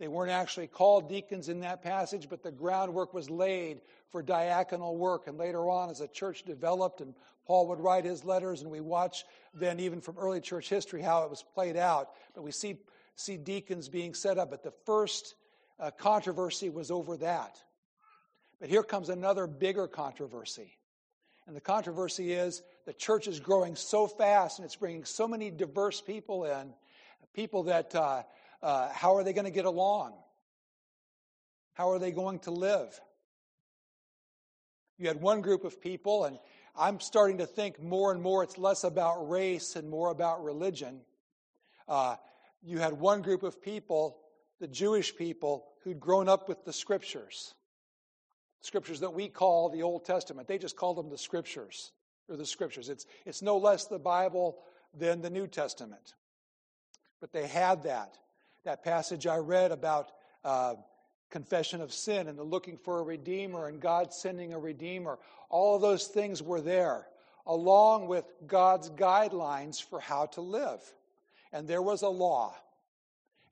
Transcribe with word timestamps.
They 0.00 0.08
weren't 0.08 0.32
actually 0.32 0.66
called 0.66 1.10
deacons 1.10 1.50
in 1.50 1.60
that 1.60 1.82
passage, 1.82 2.26
but 2.30 2.42
the 2.42 2.50
groundwork 2.50 3.12
was 3.12 3.28
laid 3.28 3.82
for 4.10 4.22
diaconal 4.22 4.96
work. 4.96 5.26
And 5.26 5.36
later 5.36 5.68
on, 5.68 5.90
as 5.90 5.98
the 5.98 6.08
church 6.08 6.42
developed 6.42 7.02
and 7.02 7.14
Paul 7.46 7.68
would 7.68 7.80
write 7.80 8.06
his 8.06 8.24
letters, 8.24 8.62
and 8.62 8.70
we 8.70 8.80
watch 8.80 9.24
then, 9.52 9.78
even 9.78 10.00
from 10.00 10.16
early 10.16 10.40
church 10.40 10.70
history, 10.70 11.02
how 11.02 11.24
it 11.24 11.30
was 11.30 11.44
played 11.54 11.76
out. 11.76 12.12
But 12.34 12.44
we 12.44 12.50
see, 12.50 12.76
see 13.14 13.36
deacons 13.36 13.90
being 13.90 14.14
set 14.14 14.38
up. 14.38 14.50
But 14.50 14.62
the 14.62 14.72
first 14.86 15.34
uh, 15.78 15.90
controversy 15.90 16.70
was 16.70 16.90
over 16.90 17.18
that. 17.18 17.60
But 18.58 18.70
here 18.70 18.82
comes 18.82 19.10
another 19.10 19.46
bigger 19.46 19.86
controversy. 19.86 20.78
And 21.46 21.54
the 21.54 21.60
controversy 21.60 22.32
is 22.32 22.62
the 22.86 22.94
church 22.94 23.28
is 23.28 23.38
growing 23.38 23.76
so 23.76 24.06
fast 24.06 24.58
and 24.58 24.64
it's 24.64 24.76
bringing 24.76 25.04
so 25.04 25.28
many 25.28 25.50
diverse 25.50 26.00
people 26.00 26.46
in, 26.46 26.72
people 27.34 27.64
that, 27.64 27.94
uh, 27.94 28.22
uh, 28.62 28.88
how 28.92 29.16
are 29.16 29.24
they 29.24 29.32
going 29.32 29.44
to 29.44 29.50
get 29.50 29.64
along? 29.64 30.14
How 31.74 31.90
are 31.90 31.98
they 31.98 32.10
going 32.12 32.40
to 32.40 32.50
live? 32.50 32.98
You 34.98 35.08
had 35.08 35.20
one 35.20 35.40
group 35.40 35.64
of 35.64 35.80
people, 35.80 36.24
and 36.24 36.38
I'm 36.76 37.00
starting 37.00 37.38
to 37.38 37.46
think 37.46 37.82
more 37.82 38.12
and 38.12 38.22
more 38.22 38.42
it's 38.42 38.58
less 38.58 38.84
about 38.84 39.28
race 39.28 39.76
and 39.76 39.88
more 39.88 40.10
about 40.10 40.44
religion. 40.44 41.00
Uh, 41.88 42.16
you 42.62 42.78
had 42.78 42.92
one 42.92 43.22
group 43.22 43.42
of 43.42 43.62
people, 43.62 44.18
the 44.60 44.68
Jewish 44.68 45.16
people, 45.16 45.66
who'd 45.84 45.98
grown 45.98 46.28
up 46.28 46.48
with 46.48 46.64
the 46.64 46.72
scriptures 46.72 47.54
scriptures 48.60 49.00
that 49.00 49.14
we 49.14 49.28
call 49.28 49.70
the 49.70 49.82
Old 49.82 50.04
Testament. 50.04 50.48
They 50.48 50.58
just 50.58 50.76
call 50.76 50.94
them 50.94 51.08
the 51.08 51.18
scriptures, 51.18 51.92
or 52.28 52.36
the 52.36 52.46
scriptures. 52.46 52.88
It's, 52.88 53.06
it's 53.26 53.42
no 53.42 53.58
less 53.58 53.86
the 53.86 53.98
Bible 53.98 54.58
than 54.96 55.22
the 55.22 55.30
New 55.30 55.46
Testament. 55.46 56.14
But 57.20 57.32
they 57.32 57.46
had 57.46 57.84
that. 57.84 58.16
That 58.64 58.84
passage 58.84 59.26
I 59.26 59.36
read 59.36 59.72
about 59.72 60.10
uh, 60.44 60.74
confession 61.30 61.80
of 61.80 61.92
sin 61.92 62.28
and 62.28 62.38
the 62.38 62.42
looking 62.42 62.76
for 62.76 63.00
a 63.00 63.02
redeemer 63.02 63.68
and 63.68 63.80
God 63.80 64.12
sending 64.12 64.52
a 64.52 64.58
redeemer, 64.58 65.18
all 65.48 65.76
of 65.76 65.82
those 65.82 66.06
things 66.06 66.42
were 66.42 66.60
there, 66.60 67.06
along 67.46 68.08
with 68.08 68.24
God's 68.46 68.90
guidelines 68.90 69.82
for 69.82 70.00
how 70.00 70.26
to 70.26 70.40
live. 70.40 70.80
And 71.52 71.66
there 71.66 71.82
was 71.82 72.02
a 72.02 72.08
law. 72.08 72.54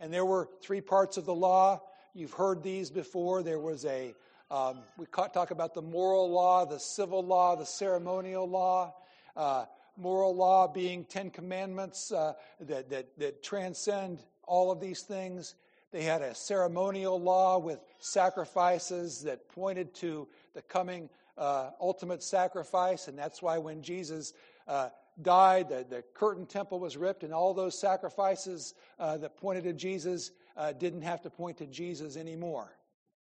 And 0.01 0.13
there 0.13 0.27
were 0.27 0.49
three 0.63 0.81
parts 0.81 1.17
of 1.17 1.25
the 1.25 1.35
law. 1.35 1.83
You've 2.15 2.33
heard 2.33 2.63
these 2.63 2.91
before. 2.91 3.43
There 3.43 3.59
was 3.59 3.85
a 3.85 4.15
um, 4.51 4.79
we 4.97 5.05
talk 5.07 5.51
about 5.51 5.75
the 5.75 5.83
moral 5.83 6.31
law, 6.31 6.65
the 6.65 6.79
civil 6.79 7.23
law, 7.23 7.55
the 7.55 7.67
ceremonial 7.67 8.49
law. 8.49 8.95
Uh, 9.37 9.67
moral 9.99 10.35
law 10.35 10.67
being 10.67 11.05
Ten 11.05 11.29
Commandments 11.29 12.13
uh, 12.13 12.33
that, 12.61 12.89
that, 12.89 13.19
that 13.19 13.43
transcend 13.43 14.21
all 14.49 14.73
of 14.73 14.81
these 14.81 15.03
things. 15.03 15.55
They 15.93 16.03
had 16.03 16.23
a 16.23 16.35
ceremonial 16.35 17.21
law 17.21 17.59
with 17.59 17.81
sacrifices 17.99 19.23
that 19.23 19.49
pointed 19.49 19.95
to 19.97 20.29
the 20.55 20.63
coming 20.63 21.09
uh, 21.37 21.71
ultimate 21.81 22.23
sacrifice, 22.23 23.09
and 23.09 23.17
that's 23.17 23.41
why 23.41 23.59
when 23.59 23.81
Jesus 23.81 24.33
uh, 24.67 24.89
died, 25.23 25.69
the, 25.69 25.87
the, 25.89 26.03
curtain 26.15 26.47
temple 26.47 26.81
was 26.81 26.97
ripped, 26.97 27.23
and 27.23 27.33
all 27.33 27.55
those 27.55 27.79
sacrifices 27.79 28.75
uh, 28.99 29.17
that 29.19 29.37
pointed 29.37 29.65
to 29.65 29.73
Jesus 29.73 30.33
uh, 30.57 30.73
didn't 30.73 31.03
have 31.03 31.23
to 31.23 31.31
point 31.31 31.57
to 31.59 31.67
Jesus 31.67 32.17
anymore 32.17 32.77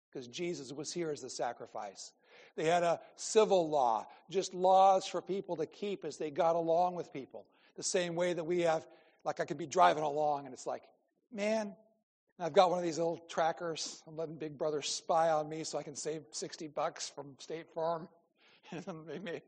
because 0.09 0.27
Jesus 0.27 0.73
was 0.73 0.92
here 0.92 1.09
as 1.09 1.22
the 1.22 1.30
sacrifice. 1.30 2.11
They 2.55 2.66
had 2.66 2.83
a 2.83 2.99
civil 3.16 3.69
law, 3.69 4.08
just 4.30 4.53
laws 4.53 5.08
for 5.08 5.22
people 5.22 5.55
to 5.58 5.66
keep 5.66 6.03
as 6.03 6.17
they 6.17 6.31
got 6.31 6.55
along 6.55 6.95
with 6.95 7.14
people. 7.14 7.45
The 7.77 7.83
same 7.83 8.16
way 8.16 8.33
that 8.33 8.44
we 8.44 8.61
have, 8.61 8.86
like 9.23 9.39
I 9.39 9.45
could 9.45 9.58
be 9.58 9.67
driving 9.67 10.03
along 10.03 10.45
and 10.45 10.53
it's 10.53 10.67
like, 10.67 10.83
man, 11.31 11.75
I've 12.39 12.53
got 12.53 12.69
one 12.69 12.79
of 12.79 12.85
these 12.85 12.97
little 12.97 13.19
trackers. 13.29 14.01
I'm 14.07 14.17
letting 14.17 14.35
Big 14.35 14.57
Brother 14.57 14.81
spy 14.81 15.29
on 15.29 15.47
me 15.47 15.63
so 15.63 15.77
I 15.77 15.83
can 15.83 15.95
save 15.95 16.23
60 16.31 16.67
bucks 16.67 17.09
from 17.09 17.35
State 17.39 17.69
Farm. 17.73 18.07
And 18.71 18.85
maybe, 19.05 19.41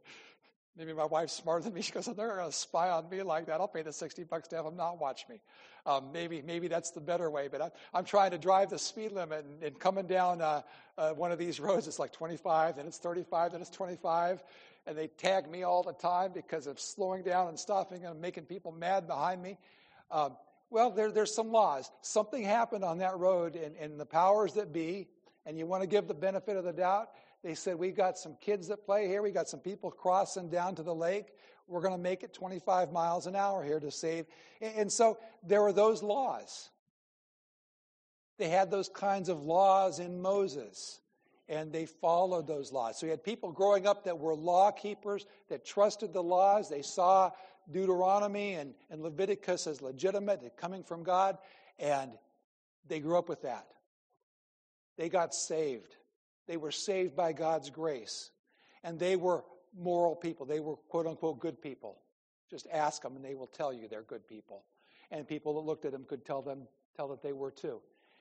maybe 0.76 0.92
my 0.92 1.06
wife's 1.06 1.32
smarter 1.32 1.64
than 1.64 1.74
me. 1.74 1.82
She 1.82 1.94
goes, 1.94 2.08
they're 2.08 2.36
going 2.36 2.46
to 2.46 2.52
spy 2.52 2.90
on 2.90 3.10
me 3.10 3.24
like 3.24 3.46
that. 3.46 3.62
I'll 3.62 3.70
pay 3.70 3.84
the 3.84 3.94
60 3.94 4.26
bucks 4.26 4.50
to 4.50 4.58
have 4.58 4.66
them 4.66 4.76
not 4.76 5.00
watch 5.00 5.24
me. 5.30 5.40
Um, 5.86 6.12
maybe 6.12 6.42
maybe 6.42 6.68
that's 6.68 6.92
the 6.92 7.00
better 7.00 7.30
way. 7.30 7.48
But 7.50 7.74
I, 7.94 7.98
am 7.98 8.04
trying 8.04 8.32
to 8.32 8.38
drive 8.38 8.70
the 8.70 8.80
speed 8.80 9.14
limit 9.14 9.46
and, 9.46 9.64
and 9.64 9.80
coming 9.80 10.08
down 10.08 10.42
uh, 10.42 10.62
uh, 10.98 11.12
one 11.12 11.32
of 11.32 11.40
these 11.40 11.62
roads, 11.62 11.88
it's 11.88 12.00
like 12.00 12.12
25, 12.12 12.76
then 12.76 12.86
it's 12.86 12.98
35, 12.98 13.54
then 13.54 13.62
it's 13.62 13.70
25, 13.70 14.44
and 14.86 14.98
they 14.98 15.08
tag 15.08 15.50
me 15.50 15.64
all 15.64 15.84
the 15.84 15.94
time 15.94 16.32
because 16.34 16.68
of 16.68 16.82
slowing 16.82 17.24
down 17.24 17.48
and 17.48 17.58
stopping 17.58 18.06
and 18.06 18.20
making 18.20 18.44
people 18.44 18.74
mad 18.74 19.08
behind 19.08 19.42
me. 19.42 19.58
Um, 20.12 20.36
well, 20.74 20.92
there, 20.92 21.12
there's 21.12 21.34
some 21.34 21.52
laws. 21.52 21.90
Something 22.02 22.44
happened 22.44 22.84
on 22.84 22.98
that 22.98 23.18
road, 23.18 23.56
and, 23.56 23.76
and 23.78 24.00
the 24.00 24.06
powers 24.06 24.54
that 24.54 24.74
be, 24.74 25.08
and 25.46 25.58
you 25.58 25.66
want 25.66 25.82
to 25.84 25.88
give 25.88 26.08
the 26.08 26.14
benefit 26.14 26.58
of 26.58 26.66
the 26.66 26.74
doubt. 26.74 27.10
They 27.44 27.56
said, 27.56 27.78
We've 27.78 27.96
got 27.96 28.18
some 28.18 28.36
kids 28.42 28.68
that 28.68 28.86
play 28.86 29.08
here. 29.08 29.22
We 29.22 29.32
got 29.32 29.48
some 29.48 29.60
people 29.60 29.92
crossing 29.92 30.50
down 30.50 30.76
to 30.76 30.84
the 30.84 30.96
lake 30.96 31.34
we're 31.68 31.82
going 31.82 31.94
to 31.94 32.02
make 32.02 32.24
it 32.24 32.34
25 32.34 32.92
miles 32.92 33.28
an 33.28 33.36
hour 33.36 33.64
here 33.64 33.80
to 33.80 33.92
save. 33.92 34.26
And 34.62 34.92
so 34.92 35.18
there 35.44 35.62
were 35.62 35.74
those 35.74 36.04
laws. 36.04 36.70
They 38.38 38.50
had 38.50 38.72
those 38.72 38.90
kinds 38.90 39.30
of 39.30 39.44
laws 39.44 40.00
in 40.00 40.22
Moses, 40.22 41.00
and 41.48 41.72
they 41.72 41.86
followed 41.86 42.48
those 42.48 42.72
laws. 42.72 43.00
So 43.00 43.06
you 43.06 43.12
had 43.12 43.24
people 43.24 43.52
growing 43.52 43.88
up 43.88 44.04
that 44.06 44.18
were 44.18 44.36
law 44.36 44.72
keepers, 44.72 45.26
that 45.50 45.66
trusted 45.66 46.14
the 46.14 46.24
laws. 46.24 46.70
They 46.70 46.82
saw 46.82 47.32
Deuteronomy 47.72 48.54
and, 48.54 48.74
and 48.90 49.02
Leviticus 49.02 49.68
as 49.68 49.82
legitimate, 49.82 50.54
coming 50.58 50.84
from 50.84 51.04
God, 51.04 51.38
and 51.80 52.12
they 52.88 53.00
grew 53.00 53.18
up 53.18 53.30
with 53.30 53.42
that. 53.44 53.68
They 54.98 55.10
got 55.10 55.34
saved. 55.34 55.96
They 56.48 56.58
were 56.58 56.72
saved 56.72 57.16
by 57.16 57.34
God's 57.34 57.70
grace. 57.70 58.32
And 58.84 59.00
they 59.00 59.16
were 59.16 59.44
moral 59.78 60.16
people. 60.16 60.46
They 60.46 60.60
were 60.60 60.76
quote 60.76 61.08
unquote 61.08 61.40
good 61.40 61.62
people. 61.62 61.98
Just 62.50 62.68
ask 62.72 63.02
them 63.02 63.16
and 63.16 63.26
they 63.26 63.34
will 63.34 63.48
tell 63.48 63.74
you 63.74 63.88
they're 63.88 64.04
good 64.04 64.28
people. 64.28 64.64
And 65.10 65.28
people 65.28 65.54
that 65.56 65.62
looked 65.62 65.86
at 65.86 65.92
them 65.92 66.06
could 66.08 66.26
tell 66.26 66.42
them 66.42 66.68
tell 66.96 67.08
that 67.10 67.24
they 67.24 67.34
were 67.34 67.52
too. 67.52 67.80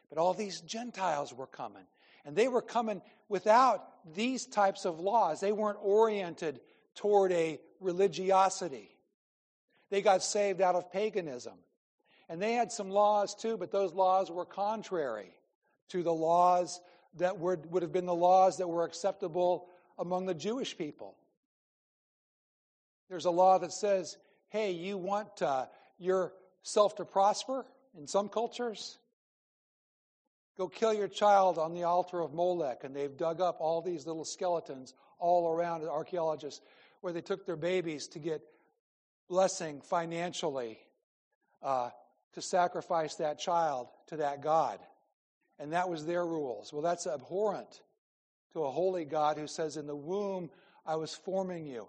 But 0.08 0.18
all 0.18 0.34
these 0.34 0.60
Gentiles 0.60 1.32
were 1.34 1.46
coming. 1.46 1.84
And 2.24 2.36
they 2.36 2.48
were 2.48 2.62
coming 2.62 3.02
without 3.28 3.84
these 4.14 4.46
types 4.46 4.84
of 4.84 5.00
laws. 5.00 5.40
They 5.40 5.52
weren't 5.52 5.78
oriented 5.82 6.60
toward 6.94 7.32
a 7.32 7.60
religiosity. 7.80 8.90
They 9.92 10.00
got 10.00 10.22
saved 10.22 10.62
out 10.62 10.74
of 10.74 10.90
paganism. 10.90 11.52
And 12.30 12.40
they 12.40 12.54
had 12.54 12.72
some 12.72 12.88
laws 12.88 13.34
too, 13.34 13.58
but 13.58 13.70
those 13.70 13.92
laws 13.92 14.30
were 14.30 14.46
contrary 14.46 15.34
to 15.90 16.02
the 16.02 16.14
laws 16.14 16.80
that 17.18 17.38
would, 17.38 17.70
would 17.70 17.82
have 17.82 17.92
been 17.92 18.06
the 18.06 18.14
laws 18.14 18.56
that 18.56 18.68
were 18.68 18.84
acceptable 18.84 19.68
among 19.98 20.24
the 20.24 20.32
Jewish 20.32 20.78
people. 20.78 21.14
There's 23.10 23.26
a 23.26 23.30
law 23.30 23.58
that 23.58 23.70
says, 23.70 24.16
hey, 24.48 24.70
you 24.70 24.96
want 24.96 25.42
uh, 25.42 25.66
yourself 25.98 26.96
to 26.96 27.04
prosper 27.04 27.66
in 27.94 28.06
some 28.06 28.30
cultures? 28.30 28.96
Go 30.56 30.68
kill 30.68 30.94
your 30.94 31.08
child 31.08 31.58
on 31.58 31.74
the 31.74 31.82
altar 31.82 32.22
of 32.22 32.32
Molech. 32.32 32.84
And 32.84 32.96
they've 32.96 33.14
dug 33.14 33.42
up 33.42 33.58
all 33.60 33.82
these 33.82 34.06
little 34.06 34.24
skeletons 34.24 34.94
all 35.18 35.52
around, 35.52 35.82
the 35.82 35.90
archaeologists, 35.90 36.62
where 37.02 37.12
they 37.12 37.20
took 37.20 37.44
their 37.44 37.56
babies 37.56 38.08
to 38.08 38.18
get 38.18 38.40
blessing 39.32 39.80
financially 39.80 40.78
uh, 41.62 41.88
to 42.34 42.42
sacrifice 42.42 43.14
that 43.14 43.38
child 43.38 43.88
to 44.06 44.18
that 44.18 44.42
God. 44.42 44.78
And 45.58 45.72
that 45.72 45.88
was 45.88 46.04
their 46.04 46.26
rules. 46.26 46.70
Well, 46.70 46.82
that's 46.82 47.06
abhorrent 47.06 47.80
to 48.52 48.64
a 48.64 48.70
holy 48.70 49.06
God 49.06 49.38
who 49.38 49.46
says, 49.46 49.78
In 49.78 49.86
the 49.86 49.96
womb 49.96 50.50
I 50.84 50.96
was 50.96 51.14
forming 51.14 51.66
you 51.66 51.86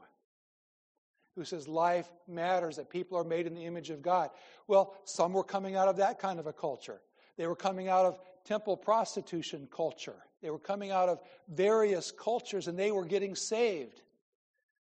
who 1.36 1.44
says 1.44 1.68
life 1.68 2.08
matters, 2.30 2.78
that 2.78 2.90
people 2.90 3.18
are 3.18 3.24
made 3.26 3.46
in 3.46 3.56
the 3.56 3.66
image 3.66 3.90
of 3.90 4.02
God. 4.02 4.30
Well, 4.68 4.96
some 5.04 5.34
were 5.34 5.44
coming 5.44 5.76
out 5.76 5.90
of 5.90 5.98
that 5.98 6.20
kind 6.20 6.40
of 6.40 6.48
a 6.48 6.54
culture. 6.54 7.02
They 7.38 7.48
were 7.48 7.56
coming 7.56 7.90
out 7.90 8.06
of 8.06 8.20
temple 8.46 8.78
prostitution 8.78 9.68
culture. 9.76 10.16
They 10.42 10.50
were 10.50 10.60
coming 10.60 10.92
out 10.92 11.10
of 11.10 11.20
various 11.50 12.12
cultures 12.12 12.68
and 12.68 12.80
they 12.80 12.92
were 12.92 13.04
getting 13.04 13.36
saved. 13.36 14.00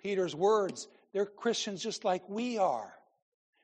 Peter's 0.02 0.34
words, 0.34 0.88
they're 1.14 1.26
Christians 1.26 1.82
just 1.82 2.04
like 2.04 2.28
we 2.30 2.58
are. 2.58 2.94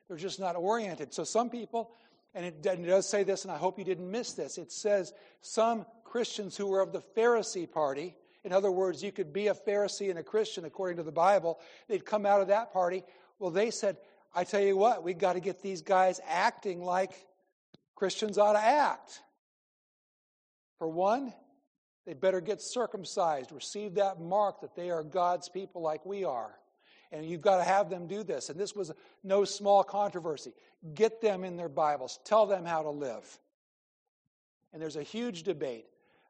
They're 0.08 0.16
just 0.16 0.40
not 0.40 0.56
oriented. 0.56 1.12
So 1.12 1.24
some 1.24 1.50
people, 1.50 1.90
and 2.34 2.44
it, 2.44 2.62
does 2.62 3.08
say 3.08 3.24
this, 3.24 3.44
and 3.44 3.52
I 3.52 3.56
hope 3.56 3.78
you 3.78 3.84
didn't 3.84 4.10
miss 4.10 4.32
this, 4.32 4.58
it 4.58 4.72
says 4.72 5.12
some 5.40 5.86
Christians 6.04 6.56
who 6.56 6.66
were 6.66 6.80
of 6.80 6.92
the 6.92 7.02
Pharisee 7.16 7.70
party 7.70 8.16
in 8.46 8.52
other 8.52 8.70
words, 8.70 9.02
you 9.02 9.10
could 9.10 9.32
be 9.32 9.48
a 9.48 9.54
Pharisee 9.54 10.08
and 10.08 10.20
a 10.20 10.22
Christian 10.22 10.64
according 10.64 10.98
to 10.98 11.02
the 11.02 11.10
Bible. 11.10 11.58
They'd 11.88 12.06
come 12.06 12.24
out 12.24 12.40
of 12.40 12.46
that 12.46 12.72
party. 12.72 13.02
Well, 13.40 13.50
they 13.50 13.72
said, 13.72 13.96
I 14.32 14.44
tell 14.44 14.60
you 14.60 14.76
what, 14.76 15.02
we've 15.02 15.18
got 15.18 15.32
to 15.32 15.40
get 15.40 15.62
these 15.62 15.82
guys 15.82 16.20
acting 16.24 16.80
like 16.80 17.10
Christians 17.96 18.38
ought 18.38 18.52
to 18.52 18.64
act. 18.64 19.20
For 20.78 20.86
one, 20.86 21.32
they 22.06 22.14
better 22.14 22.40
get 22.40 22.62
circumcised, 22.62 23.50
receive 23.50 23.94
that 23.94 24.20
mark 24.20 24.60
that 24.60 24.76
they 24.76 24.90
are 24.90 25.02
God's 25.02 25.48
people 25.48 25.82
like 25.82 26.06
we 26.06 26.22
are. 26.22 26.54
And 27.12 27.24
you've 27.24 27.40
got 27.40 27.58
to 27.58 27.64
have 27.64 27.88
them 27.88 28.06
do 28.06 28.22
this. 28.22 28.48
And 28.48 28.58
this 28.58 28.74
was 28.74 28.92
no 29.22 29.44
small 29.44 29.84
controversy. 29.84 30.52
Get 30.94 31.20
them 31.20 31.44
in 31.44 31.56
their 31.56 31.68
Bibles, 31.68 32.18
tell 32.24 32.46
them 32.46 32.64
how 32.64 32.82
to 32.82 32.90
live. 32.90 33.38
And 34.72 34.82
there's 34.82 34.96
a 34.96 35.02
huge 35.02 35.44
debate. 35.44 35.86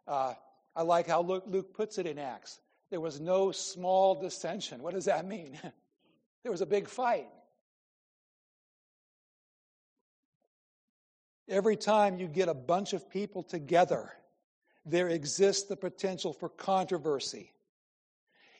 Uh, 0.06 0.34
I 0.75 0.82
like 0.82 1.08
how 1.08 1.23
Luke, 1.23 1.44
Luke 1.46 1.75
puts 1.75 1.99
it 1.99 2.06
in 2.06 2.19
Acts. 2.19 2.61
There 2.90 3.00
was 3.00 3.20
no 3.20 3.50
small 3.50 4.14
dissension. 4.14 4.82
What 4.82 4.94
does 4.94 5.06
that 5.06 5.26
mean? 5.26 5.58
there 6.43 6.52
was 6.52 6.61
a 6.61 6.67
big 6.67 6.88
fight. 6.88 7.26
Every 11.49 11.76
time 11.76 12.19
you 12.19 12.26
get 12.26 12.49
a 12.49 12.55
bunch 12.55 12.93
of 12.93 13.08
people 13.08 13.43
together, 13.43 14.12
there 14.84 15.08
exists 15.08 15.64
the 15.64 15.76
potential 15.76 16.32
for 16.32 16.49
controversy. 16.49 17.52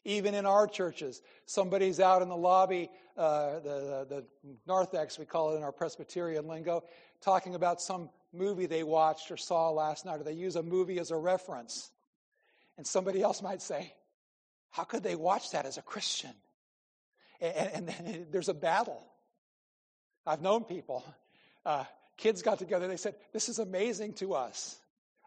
Even 0.07 0.37
in 0.37 0.47
our 0.47 0.69
churches, 0.69 1.21
somebody's 1.47 1.99
out 1.99 2.23
in 2.23 2.29
the 2.29 2.37
lobby, 2.37 2.89
uh, 3.17 3.55
the, 3.55 4.07
the, 4.09 4.25
the 4.45 4.57
narthex, 4.65 5.19
we 5.19 5.27
call 5.27 5.53
it 5.53 5.57
in 5.57 5.65
our 5.65 5.73
Presbyterian 5.73 6.47
lingo, 6.47 6.85
talking 7.21 7.57
about 7.57 7.83
some 7.83 8.09
movie 8.33 8.67
they 8.67 8.85
watched 8.85 9.33
or 9.33 9.37
saw 9.37 9.71
last 9.71 10.07
night, 10.07 10.21
or 10.21 10.23
they 10.23 10.33
use 10.33 10.55
a 10.55 10.63
movie 10.63 11.01
as 11.01 11.11
a 11.11 11.17
reference. 11.17 11.91
And 12.79 12.87
somebody 12.87 13.21
else 13.21 13.43
might 13.43 13.61
say, 13.61 13.93
How 14.71 14.85
could 14.85 15.03
they 15.03 15.17
watch 15.17 15.51
that 15.51 15.67
as 15.67 15.77
a 15.77 15.83
Christian? 15.83 16.35
And, 17.41 17.93
and 17.99 18.27
there's 18.31 18.49
a 18.49 18.55
battle. 18.55 19.03
I've 20.25 20.41
known 20.41 20.63
people. 20.63 21.05
Uh, 21.65 21.83
kids 22.17 22.43
got 22.43 22.61
together, 22.61 22.87
they 22.87 22.97
said, 22.97 23.17
This 23.33 23.49
is 23.49 23.59
amazing 23.59 24.13
to 24.15 24.35
us. 24.35 24.79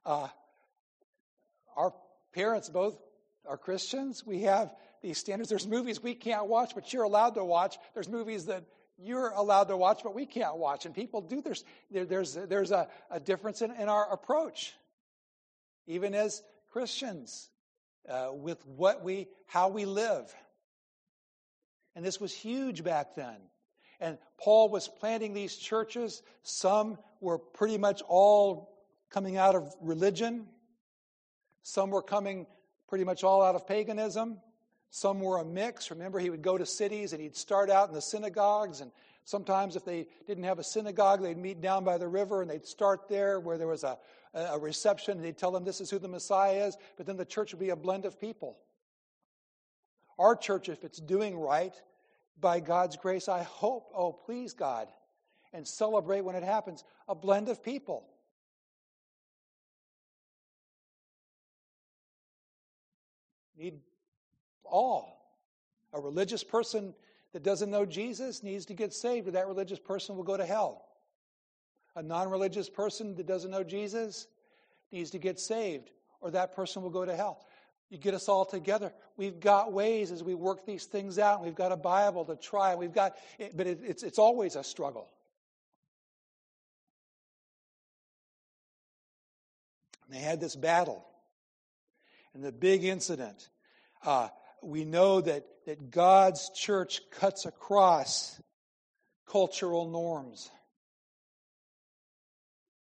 Uh, 0.05 0.29
our 1.75 1.93
parents 2.33 2.69
both 2.69 2.95
are 3.47 3.57
Christians. 3.57 4.25
We 4.25 4.41
have 4.41 4.73
these 5.01 5.17
standards. 5.17 5.49
There's 5.49 5.67
movies 5.67 6.01
we 6.01 6.15
can't 6.15 6.47
watch, 6.47 6.71
but 6.75 6.91
you're 6.93 7.03
allowed 7.03 7.35
to 7.35 7.43
watch. 7.43 7.77
There's 7.93 8.09
movies 8.09 8.45
that 8.45 8.63
you're 8.97 9.29
allowed 9.29 9.65
to 9.65 9.77
watch, 9.77 10.01
but 10.03 10.13
we 10.13 10.25
can't 10.25 10.57
watch. 10.57 10.85
And 10.85 10.93
people 10.93 11.21
do. 11.21 11.41
There's, 11.41 11.63
there, 11.89 12.05
there's, 12.05 12.33
there's 12.33 12.71
a, 12.71 12.87
a 13.09 13.19
difference 13.19 13.61
in, 13.61 13.71
in, 13.71 13.87
our 13.87 14.11
approach, 14.11 14.73
even 15.87 16.13
as 16.13 16.43
Christians, 16.71 17.49
uh, 18.09 18.29
with 18.33 18.65
what 18.65 19.03
we, 19.03 19.27
how 19.47 19.69
we 19.69 19.85
live. 19.85 20.33
And 21.95 22.05
this 22.05 22.19
was 22.19 22.33
huge 22.33 22.83
back 22.83 23.15
then. 23.15 23.37
And 24.01 24.17
Paul 24.37 24.69
was 24.69 24.87
planting 24.87 25.33
these 25.33 25.55
churches. 25.55 26.21
Some 26.43 26.97
were 27.19 27.37
pretty 27.37 27.77
much 27.77 28.01
all 28.07 28.77
coming 29.09 29.37
out 29.37 29.55
of 29.55 29.73
religion. 29.81 30.47
Some 31.63 31.89
were 31.89 32.01
coming 32.01 32.47
pretty 32.89 33.05
much 33.05 33.23
all 33.23 33.41
out 33.43 33.55
of 33.55 33.67
paganism. 33.67 34.39
Some 34.89 35.21
were 35.21 35.37
a 35.37 35.45
mix. 35.45 35.91
Remember, 35.91 36.19
he 36.19 36.31
would 36.31 36.41
go 36.41 36.57
to 36.57 36.65
cities 36.65 37.13
and 37.13 37.21
he'd 37.21 37.37
start 37.37 37.69
out 37.69 37.87
in 37.87 37.93
the 37.93 38.01
synagogues. 38.01 38.81
And 38.81 38.91
sometimes, 39.23 39.75
if 39.75 39.85
they 39.85 40.07
didn't 40.25 40.45
have 40.45 40.57
a 40.57 40.63
synagogue, 40.63 41.21
they'd 41.21 41.37
meet 41.37 41.61
down 41.61 41.83
by 41.83 41.99
the 41.99 42.07
river 42.07 42.41
and 42.41 42.49
they'd 42.49 42.65
start 42.65 43.07
there 43.07 43.39
where 43.39 43.59
there 43.59 43.67
was 43.67 43.83
a, 43.83 43.99
a 44.33 44.57
reception. 44.57 45.17
And 45.17 45.23
they'd 45.23 45.37
tell 45.37 45.51
them 45.51 45.63
this 45.63 45.79
is 45.79 45.91
who 45.91 45.99
the 45.99 46.07
Messiah 46.07 46.65
is. 46.65 46.77
But 46.97 47.05
then 47.05 47.17
the 47.17 47.25
church 47.25 47.53
would 47.53 47.59
be 47.59 47.69
a 47.69 47.75
blend 47.75 48.05
of 48.05 48.19
people. 48.19 48.57
Our 50.17 50.35
church, 50.35 50.67
if 50.67 50.83
it's 50.83 50.99
doing 50.99 51.37
right, 51.37 51.79
by 52.41 52.59
God's 52.59 52.97
grace, 52.97 53.29
I 53.29 53.43
hope, 53.43 53.91
oh, 53.95 54.11
please, 54.11 54.53
God, 54.53 54.87
and 55.53 55.67
celebrate 55.67 56.21
when 56.21 56.35
it 56.35 56.43
happens, 56.43 56.83
a 57.07 57.15
blend 57.15 57.49
of 57.49 57.63
people. 57.63 58.05
Need 63.59 63.81
all. 64.63 65.35
A 65.93 65.99
religious 65.99 66.43
person 66.43 66.93
that 67.33 67.43
doesn't 67.43 67.69
know 67.69 67.85
Jesus 67.85 68.41
needs 68.41 68.65
to 68.67 68.73
get 68.73 68.93
saved, 68.93 69.27
or 69.27 69.31
that 69.31 69.47
religious 69.47 69.79
person 69.79 70.15
will 70.15 70.23
go 70.23 70.37
to 70.37 70.45
hell. 70.45 70.85
A 71.95 72.01
non 72.01 72.29
religious 72.29 72.69
person 72.69 73.15
that 73.15 73.27
doesn't 73.27 73.51
know 73.51 73.63
Jesus 73.63 74.27
needs 74.91 75.11
to 75.11 75.19
get 75.19 75.39
saved, 75.39 75.91
or 76.21 76.31
that 76.31 76.55
person 76.55 76.81
will 76.81 76.89
go 76.89 77.05
to 77.05 77.15
hell. 77.15 77.45
You 77.89 77.97
get 77.97 78.13
us 78.13 78.29
all 78.29 78.45
together. 78.45 78.93
We've 79.17 79.39
got 79.39 79.73
ways 79.73 80.11
as 80.11 80.23
we 80.23 80.35
work 80.35 80.65
these 80.65 80.85
things 80.85 81.19
out. 81.19 81.43
We've 81.43 81.55
got 81.55 81.71
a 81.71 81.77
Bible 81.77 82.23
to 82.25 82.35
try. 82.35 82.75
We've 82.75 82.93
got, 82.93 83.17
but 83.55 83.67
it, 83.67 83.79
it's, 83.83 84.03
it's 84.03 84.19
always 84.19 84.55
a 84.55 84.63
struggle. 84.63 85.09
And 90.05 90.15
they 90.15 90.21
had 90.21 90.39
this 90.39 90.55
battle. 90.55 91.03
And 92.33 92.43
the 92.43 92.51
big 92.51 92.83
incident, 92.83 93.49
uh, 94.05 94.29
we 94.61 94.85
know 94.85 95.21
that, 95.21 95.45
that 95.65 95.91
God's 95.91 96.49
church 96.55 97.01
cuts 97.11 97.45
across 97.45 98.39
cultural 99.27 99.89
norms. 99.89 100.49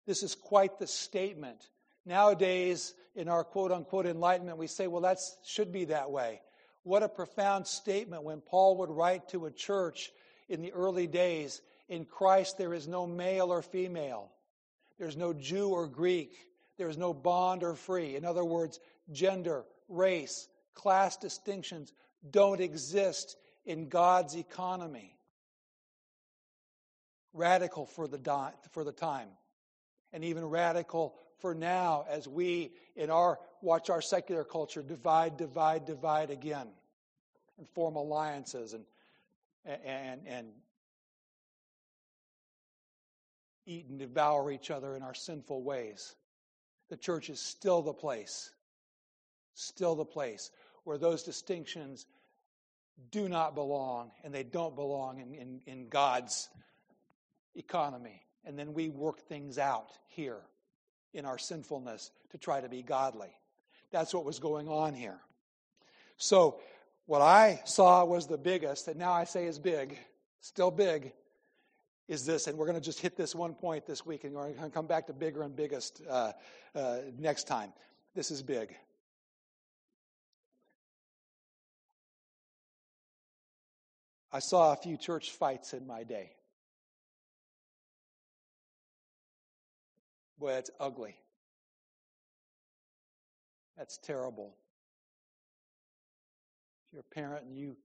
This 0.05 0.23
is 0.23 0.35
quite 0.35 0.79
the 0.79 0.87
statement. 0.87 1.59
Nowadays, 2.05 2.93
in 3.15 3.27
our 3.27 3.43
quote 3.43 3.71
unquote 3.71 4.05
enlightenment, 4.05 4.57
we 4.57 4.67
say, 4.67 4.87
well, 4.87 5.01
that 5.01 5.19
should 5.45 5.71
be 5.71 5.85
that 5.85 6.09
way. 6.11 6.41
What 6.83 7.03
a 7.03 7.09
profound 7.09 7.67
statement 7.67 8.23
when 8.23 8.39
Paul 8.39 8.77
would 8.77 8.89
write 8.89 9.29
to 9.29 9.45
a 9.45 9.51
church 9.51 10.11
in 10.47 10.61
the 10.61 10.71
early 10.71 11.07
days 11.07 11.61
in 11.89 12.05
Christ, 12.05 12.57
there 12.57 12.73
is 12.73 12.87
no 12.87 13.05
male 13.05 13.51
or 13.51 13.61
female, 13.61 14.31
there's 14.97 15.17
no 15.17 15.33
Jew 15.33 15.69
or 15.69 15.87
Greek, 15.87 16.33
there's 16.77 16.97
no 16.97 17.13
bond 17.13 17.63
or 17.63 17.75
free. 17.75 18.15
In 18.15 18.25
other 18.25 18.45
words, 18.45 18.79
gender, 19.11 19.65
race, 19.87 20.47
class 20.73 21.17
distinctions 21.17 21.93
don't 22.29 22.61
exist 22.61 23.37
in 23.65 23.89
God's 23.89 24.35
economy. 24.35 25.15
Radical 27.33 27.85
for 27.85 28.07
the, 28.07 28.17
di- 28.17 28.53
for 28.71 28.83
the 28.83 28.91
time, 28.91 29.29
and 30.11 30.23
even 30.23 30.45
radical 30.45 31.15
for 31.39 31.53
now 31.53 32.05
as 32.09 32.27
we 32.27 32.71
in 32.95 33.11
our 33.11 33.39
watch 33.61 33.89
our 33.89 34.01
secular 34.01 34.43
culture 34.43 34.81
divide, 34.81 35.37
divide, 35.37 35.85
divide 35.85 36.31
again 36.31 36.67
and 37.57 37.67
form 37.69 37.95
alliances 37.95 38.73
and 38.73 38.85
and 39.65 40.21
and 40.25 40.47
eat 43.65 43.87
and 43.89 43.99
devour 43.99 44.49
each 44.51 44.71
other 44.71 44.95
in 44.95 45.03
our 45.03 45.13
sinful 45.13 45.61
ways. 45.61 46.15
The 46.89 46.95
church 46.97 47.29
is 47.29 47.41
still 47.41 47.81
the 47.81 47.93
place, 47.93 48.49
still 49.57 49.95
the 49.95 50.05
place 50.05 50.51
where 50.83 50.97
those 50.97 51.23
distinctions 51.23 52.05
do 53.11 53.27
not 53.27 53.55
belong 53.55 54.11
and 54.23 54.33
they 54.33 54.43
don't 54.43 54.75
belong 54.75 55.19
in, 55.19 55.33
in, 55.33 55.61
in 55.65 55.89
God's 55.89 56.49
economy. 57.55 58.21
And 58.45 58.57
then 58.57 58.73
we 58.73 58.89
work 58.89 59.19
things 59.27 59.57
out 59.57 59.89
here 60.07 60.39
in 61.13 61.25
our 61.25 61.37
sinfulness 61.37 62.11
to 62.31 62.37
try 62.37 62.61
to 62.61 62.69
be 62.69 62.83
godly. 62.83 63.31
That's 63.91 64.13
what 64.13 64.25
was 64.25 64.39
going 64.39 64.67
on 64.67 64.93
here. 64.93 65.19
So, 66.17 66.59
what 67.05 67.21
I 67.21 67.61
saw 67.63 68.03
was 68.03 68.27
the 68.27 68.37
biggest, 68.37 68.85
that 68.87 68.97
now 68.97 69.13
I 69.13 69.23
say 69.23 69.45
is 69.45 69.57
big, 69.57 69.97
still 70.41 70.71
big, 70.71 71.13
is 72.09 72.25
this, 72.25 72.47
and 72.47 72.57
we're 72.57 72.65
going 72.65 72.77
to 72.77 72.83
just 72.83 72.99
hit 72.99 73.15
this 73.15 73.33
one 73.33 73.53
point 73.53 73.85
this 73.85 74.05
week, 74.05 74.25
and 74.25 74.33
we're 74.33 74.51
going 74.51 74.69
to 74.69 74.69
come 74.69 74.87
back 74.87 75.07
to 75.07 75.13
bigger 75.13 75.43
and 75.43 75.55
biggest 75.55 76.01
uh, 76.09 76.33
uh, 76.75 76.97
next 77.17 77.47
time. 77.47 77.71
This 78.13 78.29
is 78.29 78.41
big. 78.41 78.75
I 84.37 84.39
saw 84.39 84.71
a 84.71 84.75
few 84.75 84.97
church 84.97 85.31
fights 85.31 85.73
in 85.73 85.87
my 85.87 86.03
day. 86.03 86.29
Boy, 90.37 90.49
that's 90.51 90.69
ugly. 90.79 91.15
That's 93.79 93.97
terrible. 93.97 94.53
If 96.85 96.93
you're 96.93 96.99
a 96.99 97.15
parent 97.15 97.47
and 97.47 97.57
you 97.57 97.77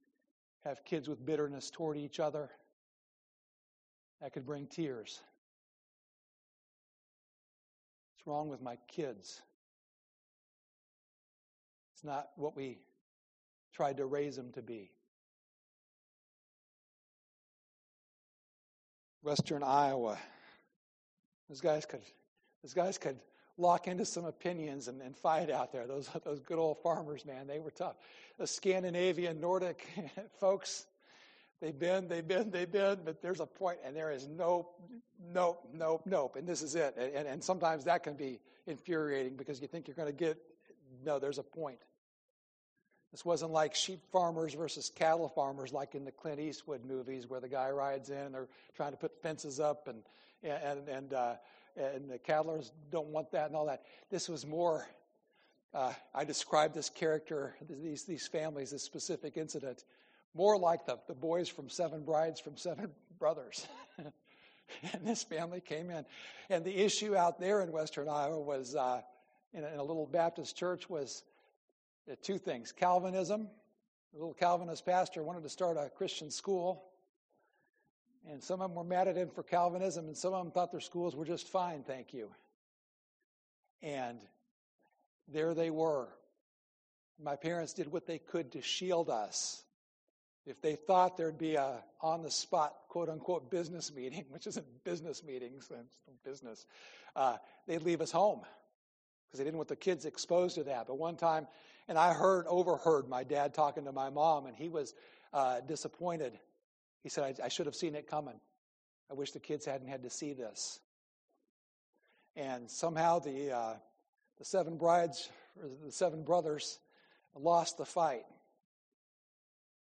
have 0.67 0.85
kids 0.85 1.09
with 1.09 1.25
bitterness 1.25 1.71
toward 1.71 1.97
each 1.97 2.21
other, 2.21 2.51
that 4.21 4.35
could 4.35 4.45
bring 4.45 4.67
tears. 4.67 5.23
What's 8.13 8.27
wrong 8.27 8.51
with 8.51 8.61
my 8.61 8.77
kids? 8.89 9.41
It's 11.95 12.05
not 12.05 12.29
what 12.37 12.55
we 12.55 12.77
tried 13.73 13.97
to 13.97 14.05
raise 14.05 14.37
them 14.37 14.53
to 14.53 14.61
be. 14.61 14.91
Western 19.23 19.63
Iowa. 19.63 20.19
Those 21.49 21.61
guys 21.61 21.87
could 21.87 22.01
those 22.63 22.75
guys 22.75 22.99
could 22.99 23.19
lock 23.59 23.87
into 23.87 24.05
some 24.05 24.25
opinions 24.25 24.89
and, 24.89 25.01
and 25.03 25.17
fight 25.17 25.51
out 25.51 25.73
there. 25.73 25.87
Those, 25.87 26.09
those 26.25 26.41
good 26.41 26.59
old 26.59 26.79
farmers, 26.83 27.25
man, 27.25 27.47
they 27.47 27.59
were 27.59 27.71
tough. 27.71 27.97
The 28.39 28.47
Scandinavian, 28.47 29.41
Nordic 29.41 29.87
folks, 30.41 30.87
they 31.61 31.71
bend, 31.71 32.09
they 32.09 32.21
bend, 32.21 32.53
they 32.53 32.65
bend, 32.65 33.01
but 33.05 33.23
there's 33.23 33.41
a 33.41 33.47
point, 33.47 33.79
and 33.85 33.97
there 33.97 34.11
is 34.11 34.27
nope, 34.27 34.81
nope, 35.33 35.69
nope, 35.73 36.03
nope, 36.07 36.37
and 36.37 36.47
this 36.47 36.63
is 36.63 36.75
it. 36.75 36.95
And, 36.97 37.15
and, 37.15 37.29
and 37.29 37.45
sometimes 37.45 37.85
that 37.85 38.03
can 38.03 38.15
be 38.15 38.41
infuriating 38.67 39.37
because 39.37 39.61
you 39.61 39.69
think 39.69 39.87
you're 39.87 39.97
going 39.97 40.09
to 40.09 40.13
get, 40.13 40.39
no, 41.05 41.19
there's 41.19 41.39
a 41.39 41.43
point. 41.43 41.79
This 43.13 43.25
wasn't 43.25 43.53
like 43.53 43.75
sheep 43.75 44.01
farmers 44.11 44.55
versus 44.55 44.91
cattle 44.95 45.29
farmers 45.29 45.73
like 45.73 45.95
in 45.95 46.05
the 46.05 46.11
Clint 46.11 46.41
Eastwood 46.41 46.85
movies 46.85 47.29
where 47.29 47.41
the 47.41 47.49
guy 47.49 47.71
rides 47.71 48.11
in 48.11 48.17
and 48.17 48.35
they're 48.35 48.49
trying 48.75 48.93
to 48.93 48.97
put 48.97 49.23
fences 49.23 49.61
up 49.61 49.87
and, 49.87 50.03
and, 50.43 50.89
and 50.89 51.13
uh, 51.13 51.35
and 51.77 52.11
the 52.11 52.19
Cadlers 52.19 52.73
don't 52.91 53.09
want 53.09 53.33
that 53.33 53.47
and 53.47 53.57
all 53.57 53.67
that. 53.67 53.83
This 54.11 54.29
was 54.29 54.47
more, 54.47 54.87
uh, 55.75 55.93
I 56.15 56.25
described 56.25 56.75
this 56.75 56.91
character, 56.91 57.55
these, 57.69 58.05
these 58.05 58.27
families, 58.27 58.71
this 58.71 58.83
specific 58.83 59.37
incident, 59.37 59.85
more 60.35 60.59
like 60.59 60.87
the, 60.87 60.99
the 61.09 61.15
boys 61.15 61.49
from 61.49 61.69
Seven 61.69 62.05
Brides 62.05 62.41
from 62.41 62.57
Seven 62.57 62.91
Brothers. 63.19 63.67
and 63.99 65.07
this 65.07 65.23
family 65.23 65.61
came 65.61 65.91
in. 65.91 66.05
And 66.51 66.65
the 66.65 66.77
issue 66.77 67.17
out 67.17 67.41
there 67.41 67.61
in 67.61 67.73
Western 67.73 68.09
Iowa 68.09 68.41
was, 68.41 68.75
uh, 68.75 69.01
in, 69.55 69.65
a, 69.65 69.69
in, 69.69 69.79
a, 69.79 69.85
little 69.85 70.07
Baptist 70.07 70.57
church, 70.57 70.89
was 70.91 71.23
two 72.23 72.39
things 72.39 72.73
Calvinism. 72.73 73.49
A 74.15 74.17
little 74.17 74.35
Calvinist 74.35 74.85
pastor 74.85 75.23
wanted 75.23 75.43
to 75.43 75.49
start 75.49 75.77
a 75.77 75.89
Christian 75.89 76.31
school. 76.31 76.85
And 78.31 78.43
some 78.43 78.61
of 78.61 78.71
them 78.71 78.77
were 78.77 78.85
mad 78.85 79.09
at 79.09 79.17
him 79.17 79.31
for 79.31 79.43
Calvinism, 79.43 80.07
and 80.07 80.17
some 80.17 80.33
of 80.33 80.45
them 80.45 80.53
thought 80.53 80.71
their 80.71 80.81
schools 80.81 81.17
were 81.17 81.25
just 81.25 81.49
fine, 81.49 81.83
thank 81.83 82.15
you. 82.15 82.31
And 83.83 84.21
there 85.27 85.55
they 85.55 85.71
were. 85.71 86.09
My 87.21 87.35
parents 87.35 87.73
did 87.73 87.91
what 87.91 88.07
they 88.07 88.19
could 88.19 88.53
to 88.53 88.63
shield 88.63 89.11
us 89.11 89.65
if 90.45 90.61
they 90.61 90.75
thought 90.75 91.17
there'd 91.17 91.39
be 91.39 91.55
a 91.55 91.83
on 92.01 92.23
the 92.23 92.31
spot 92.31 92.75
quote 92.89 93.09
unquote 93.09 93.51
business 93.51 93.93
meeting, 93.95 94.25
which 94.31 94.47
isn't 94.47 94.67
business 94.85 95.23
meetings, 95.25 95.71
it's 95.71 95.97
business, 96.25 96.67
uh, 97.17 97.37
they'd 97.67 97.83
leave 97.83 98.01
us 98.01 98.11
home 98.11 98.41
because 99.27 99.39
they 99.39 99.45
didn't 99.45 99.57
want 99.57 99.69
the 99.69 99.77
kids 99.77 100.05
exposed 100.05 100.57
to 100.57 100.65
that. 100.65 100.87
But 100.87 100.99
one 100.99 101.17
time, 101.17 101.47
and 101.89 101.99
I 101.99 102.13
heard, 102.15 102.47
overheard 102.49 103.09
my 103.09 103.25
dad 103.25 103.55
talking 103.55 103.85
to 103.85 103.93
my 103.93 104.11
mom, 104.11 104.47
and 104.47 104.57
he 104.57 104.69
was 104.69 104.95
uh, 105.33 105.61
disappointed. 105.61 106.39
He 107.03 107.09
said, 107.09 107.25
I, 107.41 107.47
I 107.47 107.49
should 107.49 107.67
have 107.67 107.75
seen 107.75 107.95
it 107.95 108.07
coming. 108.07 108.39
I 109.11 109.15
wish 109.15 109.33
the 109.33 109.41
kids 109.41 109.67
hadn't 109.67 109.89
had 109.89 110.03
to 110.05 110.11
see 110.11 110.33
this. 110.33 110.81
And 112.37 112.71
somehow 112.71 113.19
the, 113.19 113.53
uh, 113.53 113.75
the 114.39 114.45
seven 114.45 114.77
brides, 114.77 115.29
the 115.85 115.93
seven 115.93 116.23
brothers, 116.23 116.79
lost 117.35 117.77
the 117.77 117.85
fight 117.85 118.25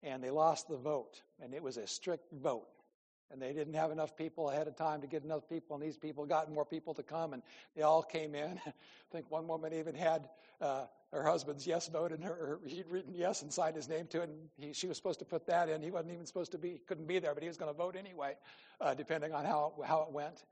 and 0.04 0.24
they 0.24 0.30
lost 0.30 0.68
the 0.68 0.78
vote. 0.78 1.22
And 1.42 1.54
it 1.54 1.64
was 1.64 1.78
a 1.78 1.88
strict 1.88 2.32
vote. 2.32 2.68
And 3.32 3.42
they 3.42 3.54
didn't 3.54 3.76
have 3.76 3.92
enough 3.92 4.16
people 4.18 4.50
ahead 4.50 4.68
of 4.68 4.76
time 4.76 5.02
to 5.02 5.08
get 5.08 5.24
enough 5.24 5.48
people, 5.48 5.76
and 5.76 5.84
these 5.84 5.98
people 5.98 6.26
got 6.26 6.52
more 6.52 6.66
people 6.66 6.96
to 6.96 7.04
come, 7.04 7.34
and 7.34 7.44
they 7.76 7.84
all 7.84 8.02
came 8.02 8.34
in. 8.34 8.60
I 8.68 8.72
think 9.12 9.30
one 9.30 9.48
woman 9.48 9.74
even 9.74 9.94
had 9.94 10.30
uh, 10.62 10.86
her 11.12 11.24
husband's 11.24 11.68
yes 11.68 11.88
vote, 11.88 12.12
and 12.12 12.24
her, 12.24 12.60
he'd 12.66 12.88
written 12.88 13.14
yes 13.14 13.42
and 13.44 13.54
signed 13.54 13.76
his 13.76 13.88
name 13.88 14.08
to 14.08 14.22
it, 14.22 14.30
and 14.30 14.50
he, 14.58 14.74
she 14.74 14.88
was 14.88 14.98
supposed 14.98 15.20
to 15.20 15.26
put 15.26 15.46
that 15.46 15.70
in. 15.70 15.82
He 15.82 15.92
wasn't 15.92 16.14
even 16.14 16.26
supposed 16.26 16.52
to 16.54 16.58
be, 16.58 16.82
couldn't 16.88 17.08
be 17.08 17.20
there, 17.20 17.34
but 17.34 17.44
he 17.44 17.48
was 17.48 17.58
going 17.58 17.72
to 17.72 17.78
vote 17.78 17.96
anyway, 17.96 18.36
uh, 18.82 18.96
depending 18.96 19.34
on 19.34 19.46
how, 19.46 19.74
how 19.86 20.02
it 20.02 20.12
went. 20.12 20.44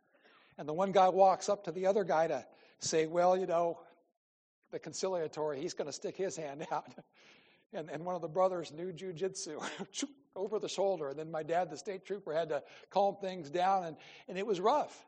And 0.57 0.67
the 0.67 0.74
one 0.74 0.91
guy 0.91 1.10
walks 1.10 1.50
up 1.50 1.63
to 1.65 1.72
the 1.72 1.86
other 1.88 2.03
guy 2.03 2.27
to 2.27 2.46
say, 2.79 3.05
Well, 3.05 3.38
you 3.38 3.46
know, 3.46 3.79
the 4.72 4.79
conciliatory, 4.79 5.60
he's 5.60 5.74
going 5.74 5.88
to 5.88 5.93
stick 5.93 6.17
his 6.17 6.36
hand 6.36 6.65
out. 6.72 6.93
and, 7.74 7.89
and 7.89 8.05
one 8.05 8.15
of 8.15 8.22
the 8.22 8.27
brothers 8.27 8.72
knew 8.72 8.91
jujitsu 8.91 9.63
over 10.38 10.60
the 10.60 10.70
shoulder. 10.70 11.10
And 11.10 11.20
then 11.20 11.32
my 11.32 11.44
dad, 11.44 11.70
the 11.70 11.77
state 11.77 12.06
trooper, 12.06 12.34
had 12.34 12.50
to 12.50 12.63
calm 12.89 13.17
things 13.20 13.50
down, 13.50 13.84
and, 13.84 13.98
and 14.29 14.38
it 14.38 14.46
was 14.46 14.60
rough. 14.60 15.06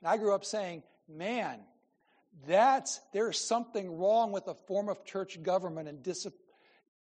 And 0.00 0.08
I 0.08 0.16
grew 0.16 0.34
up 0.34 0.44
saying, 0.44 0.82
man, 1.08 1.60
that's 2.46 3.00
there's 3.12 3.38
something 3.38 3.98
wrong 3.98 4.32
with 4.32 4.46
a 4.46 4.54
form 4.54 4.88
of 4.88 5.04
church 5.04 5.42
government 5.42 5.88
and 5.88 6.02
dis- 6.02 6.26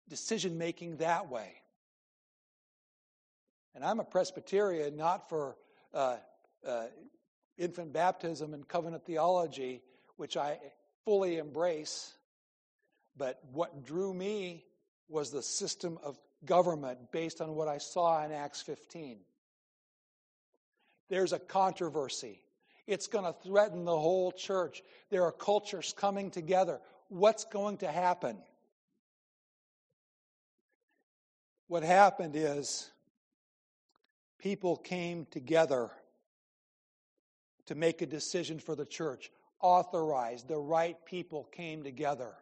decision 0.08 0.58
making 0.58 0.98
that 0.98 1.30
way. 1.30 1.54
And 3.74 3.84
I'm 3.84 4.00
a 4.00 4.06
Presbyterian, 4.06 4.96
not 4.96 5.28
for 5.28 5.58
uh, 5.94 6.18
uh, 6.66 6.86
infant 7.58 7.92
baptism 7.92 8.54
and 8.54 8.66
covenant 8.66 9.06
theology, 9.06 9.82
which 10.16 10.38
I 10.38 10.60
fully 11.04 11.38
embrace. 11.38 12.14
But 13.18 13.40
what 13.52 13.86
drew 13.86 14.14
me 14.14 14.64
was 15.10 15.32
the 15.32 15.44
system 15.44 16.00
of 16.04 16.18
government 16.44 17.12
based 17.12 17.42
on 17.42 17.56
what 17.56 17.68
I 17.68 17.78
saw 17.78 18.24
in 18.26 18.32
Acts 18.32 18.62
15. 18.62 19.20
There's 21.10 21.34
a 21.34 21.40
controversy. 21.40 22.42
It's 22.88 23.08
going 23.08 23.26
to 23.26 23.34
threaten 23.48 23.86
the 23.86 23.98
whole 23.98 24.32
church. 24.32 24.84
There 25.10 25.24
are 25.24 25.32
cultures 25.32 25.94
coming 25.96 26.30
together. 26.32 26.80
What's 27.10 27.46
going 27.46 27.78
to 27.78 27.88
happen? 27.88 28.38
What 31.68 31.84
happened 31.84 32.36
is 32.36 32.90
people 34.40 34.78
came 34.78 35.26
together 35.32 35.90
to 37.66 37.76
make 37.76 38.02
a 38.02 38.06
decision 38.06 38.60
for 38.60 38.76
the 38.76 38.86
church, 38.86 39.32
authorized. 39.62 40.48
The 40.48 40.60
right 40.60 40.98
people 41.06 41.46
came 41.52 41.84
together. 41.84 42.34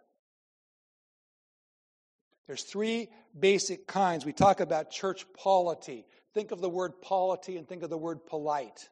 There's 2.48 2.64
three 2.64 3.10
basic 3.38 3.88
kinds. 3.88 4.26
We 4.26 4.34
talk 4.34 4.60
about 4.60 4.92
church 4.92 5.26
polity. 5.34 6.06
Think 6.34 6.52
of 6.52 6.60
the 6.60 6.70
word 6.70 7.02
polity 7.02 7.58
and 7.58 7.68
think 7.68 7.84
of 7.84 7.90
the 7.90 7.98
word 7.98 8.26
polite. 8.26 8.90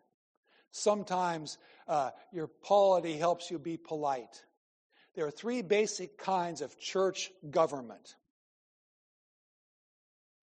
Sometimes 0.71 1.57
uh, 1.87 2.11
your 2.31 2.47
polity 2.47 3.17
helps 3.17 3.51
you 3.51 3.59
be 3.59 3.77
polite. 3.77 4.43
There 5.15 5.25
are 5.25 5.31
three 5.31 5.61
basic 5.61 6.17
kinds 6.17 6.61
of 6.61 6.79
church 6.79 7.31
government. 7.49 8.15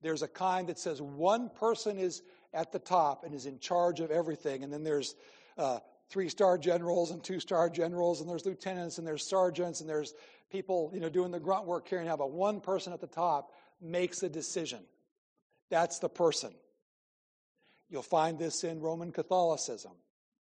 There's 0.03 0.23
a 0.23 0.29
kind 0.29 0.69
that 0.69 0.79
says 0.79 1.01
one 1.01 1.49
person 1.49 1.99
is 1.99 2.23
at 2.53 2.73
the 2.73 2.79
top 2.79 3.25
and 3.25 3.35
is 3.35 3.47
in 3.47 3.59
charge 3.59 4.01
of 4.01 4.11
everything, 4.11 4.63
and 4.63 4.73
then 4.73 4.85
there's 4.85 5.15
uh, 5.57 5.79
three 6.11 6.29
star 6.29 6.59
generals 6.59 7.11
and 7.11 7.25
two 7.25 7.41
star 7.41 7.71
generals, 7.71 8.21
and 8.21 8.29
there's 8.29 8.47
lieutenants 8.47 8.99
and 8.99 9.07
there's 9.07 9.27
sergeants 9.27 9.81
and 9.81 9.89
there's 9.89 10.15
people, 10.51 10.91
you 10.95 11.01
know, 11.01 11.09
doing 11.09 11.31
the 11.31 11.41
grunt 11.41 11.67
work 11.67 11.87
carrying 11.87 12.09
out, 12.09 12.19
but 12.19 12.31
one 12.31 12.61
person 12.61 12.93
at 12.93 13.01
the 13.01 13.07
top 13.07 13.53
makes 13.81 14.23
a 14.23 14.29
decision. 14.29 14.81
That's 15.71 15.99
the 15.99 16.09
person. 16.09 16.53
You'll 17.91 18.03
find 18.03 18.39
this 18.39 18.65
in 18.65 18.81
Roman 18.81 19.13
Catholicism, 19.13 19.93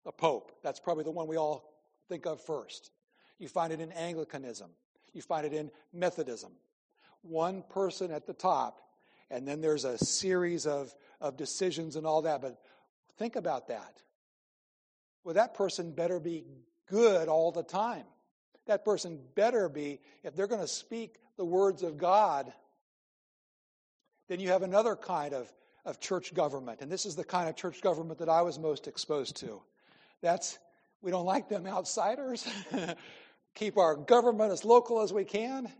the 0.06 0.12
Pope. 0.12 0.52
That's 0.64 0.80
probably 0.80 1.04
the 1.04 1.12
one 1.12 1.28
we 1.28 1.38
all 1.38 1.74
think 2.10 2.26
of 2.26 2.42
first. 2.42 2.92
You 3.40 3.48
find 3.48 3.74
it 3.74 3.80
in 3.80 3.92
Anglicanism. 3.92 4.70
You 5.14 5.22
find 5.22 5.46
it 5.46 5.54
in 5.54 5.72
Methodism. 5.94 6.52
One 7.22 7.64
person 7.70 8.12
at 8.12 8.26
the 8.26 8.34
top, 8.34 8.82
and 9.32 9.48
then 9.48 9.62
there's 9.62 9.86
a 9.86 9.98
series 9.98 10.66
of, 10.66 10.94
of 11.22 11.38
decisions 11.38 11.96
and 11.96 12.06
all 12.06 12.24
that. 12.24 12.42
But 12.42 12.60
think 13.18 13.36
about 13.36 13.68
that. 13.70 14.02
Well, 15.24 15.36
that 15.36 15.54
person 15.54 15.92
better 15.92 16.20
be 16.20 16.44
good 16.88 17.28
all 17.28 17.52
the 17.52 17.64
time 17.64 18.04
that 18.66 18.86
person 18.86 19.20
better 19.36 19.70
be, 19.70 20.00
if 20.24 20.36
they're 20.36 20.48
going 20.48 20.62
to 20.62 20.68
speak 20.68 21.16
the 21.38 21.46
words 21.46 21.84
of 21.84 21.98
God, 21.98 22.52
then 24.28 24.40
you 24.40 24.50
have 24.50 24.64
another 24.64 24.96
kind 24.96 25.34
of, 25.34 25.52
of 25.86 26.00
church 26.00 26.34
government. 26.34 26.80
And 26.82 26.92
this 26.92 27.06
is 27.06 27.16
the 27.16 27.24
kind 27.24 27.50
of 27.50 27.56
church 27.56 27.82
government 27.82 28.20
that 28.20 28.30
I 28.30 28.42
was 28.42 28.58
most 28.58 28.88
exposed 28.88 29.36
to. 29.38 29.62
That's, 30.22 30.60
we 31.02 31.12
don't 31.12 31.26
like 31.26 31.50
them 31.50 31.68
outsiders. 31.68 32.48
Keep 33.56 33.78
our 33.78 33.96
government 33.96 34.52
as 34.52 34.64
local 34.64 35.02
as 35.02 35.12
we 35.12 35.26
can. 35.26 35.72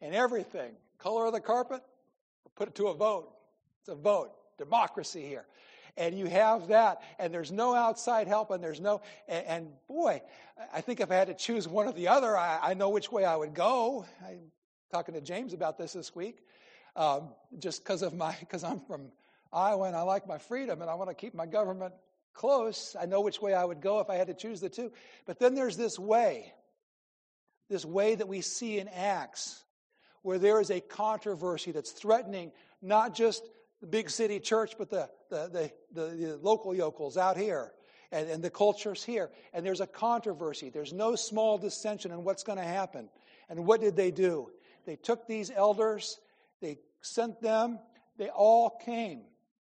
And 0.00 0.14
everything, 0.14 0.72
color 0.98 1.26
of 1.26 1.32
the 1.32 1.40
carpet, 1.40 1.82
put 2.56 2.68
it 2.68 2.74
to 2.74 2.88
a 2.88 2.94
vote. 2.94 3.32
It's 3.80 3.88
a 3.88 3.94
vote. 3.94 4.32
Democracy 4.58 5.26
here 5.26 5.46
and 5.96 6.18
you 6.18 6.26
have 6.26 6.68
that, 6.68 7.02
and 7.18 7.32
there's 7.32 7.50
no 7.50 7.74
outside 7.74 8.28
help, 8.28 8.50
and 8.50 8.62
there's 8.62 8.80
no, 8.80 9.00
and, 9.28 9.46
and 9.46 9.68
boy, 9.88 10.20
I 10.72 10.80
think 10.80 11.00
if 11.00 11.10
I 11.10 11.14
had 11.14 11.28
to 11.28 11.34
choose 11.34 11.66
one 11.66 11.86
or 11.86 11.92
the 11.92 12.08
other, 12.08 12.36
I, 12.36 12.58
I 12.62 12.74
know 12.74 12.90
which 12.90 13.10
way 13.10 13.24
I 13.24 13.36
would 13.36 13.54
go. 13.54 14.04
I'm 14.26 14.52
talking 14.92 15.14
to 15.14 15.20
James 15.20 15.52
about 15.52 15.78
this 15.78 15.92
this 15.94 16.14
week, 16.14 16.38
um, 16.94 17.30
just 17.58 17.82
because 17.82 18.02
of 18.02 18.14
my, 18.14 18.36
because 18.40 18.64
I'm 18.64 18.80
from 18.80 19.08
Iowa 19.52 19.86
and 19.86 19.96
I 19.96 20.02
like 20.02 20.26
my 20.26 20.38
freedom 20.38 20.82
and 20.82 20.90
I 20.90 20.94
want 20.94 21.10
to 21.10 21.14
keep 21.14 21.34
my 21.34 21.46
government 21.46 21.94
close. 22.34 22.94
I 23.00 23.06
know 23.06 23.22
which 23.22 23.40
way 23.40 23.54
I 23.54 23.64
would 23.64 23.80
go 23.80 24.00
if 24.00 24.10
I 24.10 24.16
had 24.16 24.26
to 24.26 24.34
choose 24.34 24.60
the 24.60 24.68
two. 24.68 24.92
But 25.26 25.38
then 25.38 25.54
there's 25.54 25.76
this 25.76 25.98
way, 25.98 26.52
this 27.68 27.84
way 27.84 28.14
that 28.14 28.28
we 28.28 28.42
see 28.42 28.78
in 28.78 28.88
Acts, 28.88 29.64
where 30.22 30.38
there 30.38 30.60
is 30.60 30.70
a 30.70 30.80
controversy 30.80 31.72
that's 31.72 31.92
threatening 31.92 32.52
not 32.82 33.14
just 33.14 33.48
the 33.80 33.86
big 33.86 34.10
city 34.10 34.40
church, 34.40 34.74
but 34.78 34.90
the, 34.90 35.08
the, 35.30 35.70
the, 35.92 36.02
the, 36.02 36.38
local 36.42 36.74
yokels 36.74 37.16
out 37.16 37.36
here 37.36 37.72
and, 38.10 38.28
and 38.28 38.42
the 38.42 38.50
cultures 38.50 39.04
here. 39.04 39.30
And 39.52 39.64
there's 39.64 39.80
a 39.80 39.86
controversy. 39.86 40.70
There's 40.70 40.92
no 40.92 41.14
small 41.14 41.58
dissension 41.58 42.12
on 42.12 42.24
what's 42.24 42.42
going 42.42 42.58
to 42.58 42.64
happen. 42.64 43.08
And 43.48 43.66
what 43.66 43.80
did 43.80 43.96
they 43.96 44.10
do? 44.10 44.50
They 44.86 44.96
took 44.96 45.26
these 45.26 45.50
elders, 45.50 46.18
they 46.60 46.78
sent 47.00 47.40
them, 47.40 47.78
they 48.18 48.28
all 48.28 48.70
came. 48.84 49.22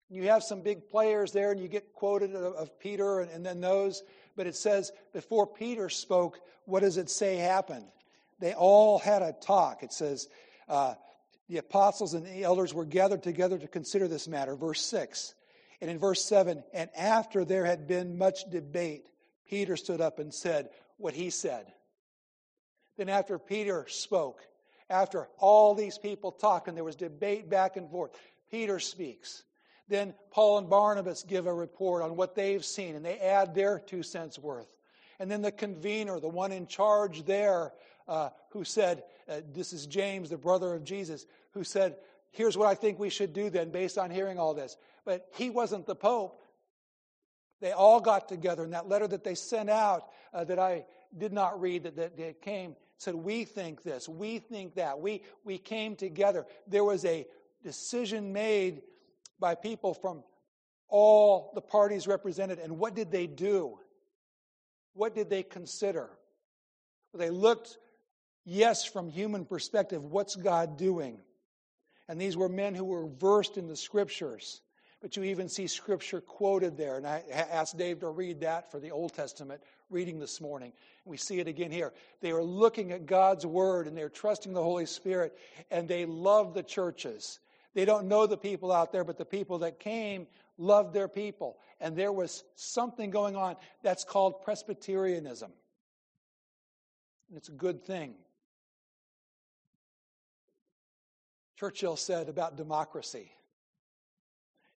You 0.10 0.28
have 0.28 0.44
some 0.44 0.62
big 0.62 0.88
players 0.88 1.32
there, 1.32 1.52
and 1.52 1.60
you 1.60 1.68
get 1.68 1.94
quoted 1.94 2.36
of, 2.36 2.54
of 2.54 2.80
Peter 2.80 3.22
and, 3.22 3.32
and 3.32 3.46
then 3.46 3.60
those, 3.60 4.04
but 4.36 4.46
it 4.46 4.56
says 4.56 4.92
before 5.14 5.48
Peter 5.48 5.90
spoke, 5.90 6.40
what 6.66 6.82
does 6.82 6.98
it 6.98 7.10
say 7.10 7.38
happened? 7.38 7.86
They 8.40 8.54
all 8.54 9.00
had 9.00 9.22
a 9.22 9.34
talk. 9.34 9.82
It 9.82 9.94
says, 9.94 10.28
uh, 10.68 10.96
the 11.50 11.58
apostles 11.58 12.14
and 12.14 12.26
the 12.26 12.44
elders 12.44 12.74
were 12.74 12.86
gathered 12.86 13.24
together 13.24 13.58
to 13.58 13.68
consider 13.68 14.08
this 14.08 14.28
matter. 14.28 14.56
Verse 14.56 14.82
6. 14.82 15.36
And 15.82 15.92
in 15.92 16.00
verse 16.00 16.24
7, 16.24 16.64
and 16.74 16.90
after 16.98 17.46
there 17.46 17.66
had 17.66 17.88
been 17.88 18.18
much 18.18 18.50
debate, 18.50 19.10
Peter 19.48 19.76
stood 19.76 20.02
up 20.02 20.20
and 20.20 20.34
said 20.34 20.70
what 20.98 21.14
he 21.14 21.30
said. 21.30 21.72
Then, 22.98 23.10
after 23.10 23.38
Peter 23.38 23.86
spoke, 23.90 24.42
after 24.90 25.28
all 25.38 25.76
these 25.76 25.98
people 25.98 26.32
talked 26.32 26.68
and 26.68 26.78
there 26.78 26.84
was 26.84 26.96
debate 26.96 27.50
back 27.50 27.76
and 27.76 27.90
forth, 27.90 28.12
Peter 28.50 28.80
speaks. 28.80 29.44
Then 29.88 30.14
Paul 30.32 30.60
and 30.60 30.70
Barnabas 30.70 31.24
give 31.24 31.46
a 31.46 31.54
report 31.54 32.02
on 32.02 32.16
what 32.16 32.36
they've 32.36 32.64
seen 32.64 32.96
and 32.96 33.06
they 33.06 33.20
add 33.20 33.54
their 33.54 33.80
two 33.80 34.02
cents 34.02 34.40
worth. 34.40 34.68
And 35.20 35.30
then 35.30 35.42
the 35.42 35.52
convener, 35.52 36.20
the 36.20 36.28
one 36.28 36.52
in 36.52 36.68
charge 36.68 37.26
there, 37.26 37.74
uh, 38.08 38.30
who 38.52 38.64
said, 38.64 39.04
uh, 39.30 39.42
This 39.54 39.74
is 39.74 39.86
James, 39.86 40.30
the 40.30 40.38
brother 40.38 40.74
of 40.74 40.84
Jesus, 40.84 41.26
who 41.52 41.64
said, 41.64 41.98
Here's 42.32 42.58
what 42.58 42.68
I 42.68 42.76
think 42.76 43.00
we 43.00 43.10
should 43.10 43.34
do 43.34 43.50
then, 43.50 43.70
based 43.70 43.98
on 43.98 44.12
hearing 44.12 44.38
all 44.38 44.54
this. 44.54 44.78
But 45.06 45.28
he 45.36 45.50
wasn't 45.50 45.86
the 45.86 45.96
Pope. 45.96 46.42
They 47.62 47.72
all 47.72 48.02
got 48.02 48.28
together 48.28 48.64
in 48.64 48.72
that 48.72 48.90
letter 48.90 49.08
that 49.08 49.24
they 49.24 49.36
sent 49.36 49.70
out 49.70 50.10
uh, 50.34 50.44
that 50.44 50.60
I 50.60 50.86
did 51.18 51.32
not 51.32 51.62
read 51.62 51.84
that, 51.84 51.96
that, 51.96 52.18
that 52.18 52.42
came 52.42 52.76
said 52.98 53.16
we 53.16 53.44
think 53.44 53.84
this 53.84 54.08
we 54.08 54.40
think 54.40 54.76
that 54.76 55.00
we 55.00 55.22
we 55.44 55.58
came 55.58 55.96
together 55.96 56.46
there 56.68 56.84
was 56.84 57.04
a 57.06 57.26
decision 57.64 58.32
made 58.32 58.82
by 59.40 59.56
people 59.56 59.94
from 59.94 60.24
all 60.88 61.52
the 61.56 61.62
parties 61.62 62.08
represented 62.08 62.60
and 62.60 62.78
what 62.78 62.96
did 62.96 63.12
they 63.12 63.28
do 63.28 63.78
what 64.94 65.14
did 65.14 65.30
they 65.30 65.44
consider 65.44 66.10
well, 67.12 67.20
they 67.20 67.30
looked 67.30 67.78
yes 68.46 68.86
from 68.86 69.10
human 69.10 69.46
perspective 69.46 70.04
what's 70.04 70.36
god 70.36 70.78
doing 70.78 71.20
and 72.08 72.22
these 72.22 72.38
were 72.38 72.50
men 72.50 72.76
who 72.76 72.86
were 72.86 73.08
versed 73.08 73.58
in 73.58 73.68
the 73.68 73.76
scriptures 73.76 74.62
but 75.06 75.16
you 75.16 75.24
even 75.26 75.50
see 75.50 75.68
scripture 75.68 76.20
quoted 76.20 76.78
there. 76.78 76.98
And 76.98 77.06
I 77.06 77.22
asked 77.32 77.78
Dave 77.78 78.00
to 78.00 78.10
read 78.10 78.40
that 78.40 78.72
for 78.72 78.80
the 78.80 78.90
Old 78.90 79.14
Testament 79.14 79.62
reading 79.92 80.18
this 80.18 80.42
morning. 80.42 80.74
We 81.06 81.16
see 81.16 81.40
it 81.40 81.48
again 81.48 81.70
here. 81.70 81.94
They 82.22 82.32
are 82.32 82.42
looking 82.42 82.92
at 82.92 83.06
God's 83.06 83.46
word 83.46 83.86
and 83.86 83.96
they're 83.96 84.10
trusting 84.10 84.52
the 84.52 84.64
Holy 84.64 84.88
Spirit 84.88 85.38
and 85.70 85.88
they 85.88 86.06
love 86.06 86.56
the 86.56 86.64
churches. 86.64 87.40
They 87.76 87.86
don't 87.86 88.08
know 88.08 88.26
the 88.26 88.36
people 88.36 88.72
out 88.72 88.92
there, 88.92 89.04
but 89.04 89.20
the 89.20 89.26
people 89.26 89.60
that 89.60 89.80
came 89.80 90.26
loved 90.58 90.92
their 90.92 91.08
people. 91.08 91.60
And 91.80 91.96
there 91.96 92.12
was 92.12 92.44
something 92.56 93.12
going 93.12 93.36
on 93.36 93.58
that's 93.84 94.06
called 94.06 94.42
Presbyterianism. 94.42 95.52
And 97.30 97.38
it's 97.38 97.50
a 97.50 97.52
good 97.52 97.86
thing. 97.86 98.16
Churchill 101.58 101.96
said 101.96 102.30
about 102.30 102.58
democracy 102.58 103.32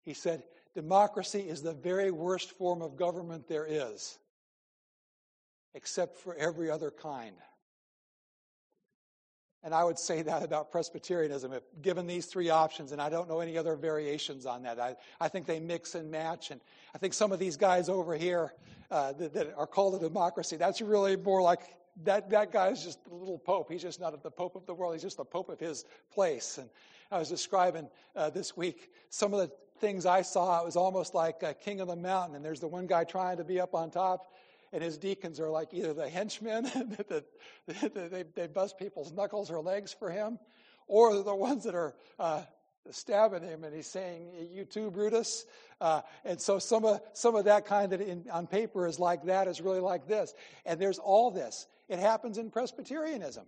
he 0.08 0.14
said, 0.14 0.42
Democracy 0.74 1.40
is 1.40 1.60
the 1.60 1.74
very 1.74 2.10
worst 2.10 2.52
form 2.52 2.80
of 2.80 2.96
government 2.96 3.46
there 3.46 3.66
is, 3.68 4.18
except 5.74 6.16
for 6.16 6.34
every 6.36 6.70
other 6.70 6.90
kind. 6.90 7.36
And 9.62 9.74
I 9.74 9.84
would 9.84 9.98
say 9.98 10.22
that 10.22 10.42
about 10.42 10.70
Presbyterianism. 10.70 11.52
If 11.52 11.62
given 11.82 12.06
these 12.06 12.24
three 12.24 12.48
options, 12.48 12.92
and 12.92 13.02
I 13.02 13.10
don't 13.10 13.28
know 13.28 13.40
any 13.40 13.58
other 13.58 13.76
variations 13.76 14.46
on 14.46 14.62
that, 14.62 14.80
I, 14.80 14.96
I 15.20 15.28
think 15.28 15.44
they 15.44 15.60
mix 15.60 15.94
and 15.94 16.10
match. 16.10 16.50
And 16.50 16.60
I 16.94 16.98
think 16.98 17.12
some 17.12 17.30
of 17.30 17.38
these 17.38 17.58
guys 17.58 17.90
over 17.90 18.16
here 18.16 18.54
uh, 18.90 19.12
that, 19.12 19.34
that, 19.34 19.54
are 19.58 19.66
called 19.66 19.94
a 19.94 19.98
democracy, 19.98 20.56
that's 20.56 20.80
really 20.80 21.16
more 21.16 21.42
like 21.42 21.60
that, 22.04 22.30
that 22.30 22.52
guy 22.52 22.68
is 22.68 22.84
just 22.84 23.04
the 23.04 23.14
little 23.14 23.38
pope. 23.38 23.70
He's 23.70 23.82
just 23.82 24.00
not 24.00 24.22
the 24.22 24.30
pope 24.30 24.56
of 24.56 24.66
the 24.66 24.74
world, 24.74 24.94
he's 24.94 25.02
just 25.02 25.16
the 25.16 25.24
pope 25.24 25.48
of 25.48 25.58
his 25.58 25.84
place. 26.12 26.58
And 26.58 26.68
I 27.10 27.18
was 27.18 27.28
describing 27.28 27.88
uh, 28.14 28.30
this 28.30 28.56
week 28.56 28.90
some 29.10 29.32
of 29.32 29.40
the 29.40 29.50
things 29.80 30.06
I 30.06 30.22
saw, 30.22 30.60
it 30.60 30.64
was 30.64 30.76
almost 30.76 31.14
like 31.14 31.42
a 31.42 31.54
king 31.54 31.80
of 31.80 31.88
the 31.88 31.96
mountain. 31.96 32.36
And 32.36 32.44
there's 32.44 32.60
the 32.60 32.68
one 32.68 32.86
guy 32.86 33.04
trying 33.04 33.38
to 33.38 33.44
be 33.44 33.60
up 33.60 33.74
on 33.74 33.90
top, 33.90 34.32
and 34.72 34.82
his 34.82 34.98
deacons 34.98 35.40
are 35.40 35.50
like 35.50 35.72
either 35.72 35.94
the 35.94 36.08
henchmen 36.08 36.64
that 37.08 37.24
they, 37.66 38.24
they 38.34 38.46
bust 38.46 38.78
people's 38.78 39.12
knuckles 39.12 39.50
or 39.50 39.60
legs 39.60 39.92
for 39.92 40.10
him, 40.10 40.38
or 40.86 41.22
the 41.22 41.34
ones 41.34 41.64
that 41.64 41.74
are 41.74 41.94
uh, 42.18 42.42
stabbing 42.90 43.42
him, 43.42 43.64
and 43.64 43.74
he's 43.74 43.86
saying, 43.86 44.28
"You 44.52 44.64
too, 44.64 44.90
Brutus." 44.90 45.46
Uh, 45.80 46.02
and 46.24 46.40
so 46.40 46.58
some 46.58 46.84
of 46.84 47.00
some 47.12 47.34
of 47.34 47.44
that 47.44 47.66
kind 47.66 47.92
that 47.92 48.00
in, 48.00 48.24
on 48.30 48.46
paper 48.46 48.86
is 48.86 48.98
like 48.98 49.24
that 49.24 49.48
is 49.48 49.60
really 49.60 49.80
like 49.80 50.06
this. 50.06 50.34
And 50.66 50.80
there's 50.80 50.98
all 50.98 51.30
this. 51.30 51.66
It 51.88 51.98
happens 51.98 52.38
in 52.38 52.50
Presbyterianism. 52.50 53.46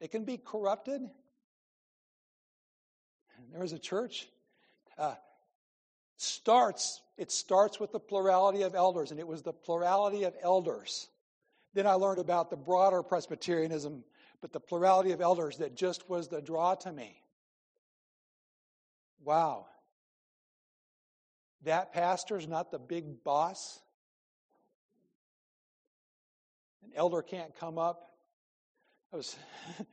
It 0.00 0.10
can 0.10 0.24
be 0.24 0.36
corrupted. 0.36 1.02
There 3.52 3.60
was 3.60 3.72
a 3.72 3.78
church 3.78 4.28
uh, 4.98 5.14
starts 6.16 7.02
it 7.18 7.30
starts 7.30 7.80
with 7.80 7.92
the 7.92 8.00
plurality 8.00 8.62
of 8.62 8.74
elders 8.74 9.10
and 9.10 9.18
it 9.18 9.26
was 9.26 9.42
the 9.42 9.52
plurality 9.52 10.22
of 10.22 10.34
elders 10.40 11.08
then 11.74 11.86
i 11.86 11.94
learned 11.94 12.20
about 12.20 12.48
the 12.48 12.56
broader 12.56 13.02
presbyterianism 13.02 14.04
but 14.40 14.52
the 14.52 14.60
plurality 14.60 15.10
of 15.10 15.20
elders 15.20 15.58
that 15.58 15.74
just 15.74 16.08
was 16.08 16.28
the 16.28 16.40
draw 16.40 16.74
to 16.76 16.92
me 16.92 17.20
wow 19.24 19.66
that 21.64 21.92
pastor's 21.92 22.46
not 22.46 22.70
the 22.70 22.78
big 22.78 23.24
boss 23.24 23.80
elder 26.96 27.22
can't 27.22 27.54
come 27.58 27.78
up 27.78 28.10
i 29.12 29.16
was 29.16 29.36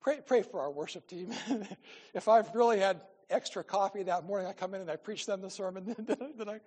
pray, 0.00 0.20
pray 0.24 0.42
for 0.42 0.60
our 0.60 0.70
worship 0.70 1.06
team 1.08 1.32
if 2.14 2.28
i've 2.28 2.54
really 2.54 2.78
had 2.78 3.00
extra 3.30 3.64
coffee 3.64 4.02
that 4.04 4.24
morning. 4.24 4.46
I 4.46 4.52
come 4.52 4.74
in 4.74 4.80
and 4.80 4.90
I 4.90 4.96
preach 4.96 5.26
them 5.26 5.40
the 5.40 5.50
sermon, 5.50 5.94
then 6.38 6.48
I, 6.48 6.60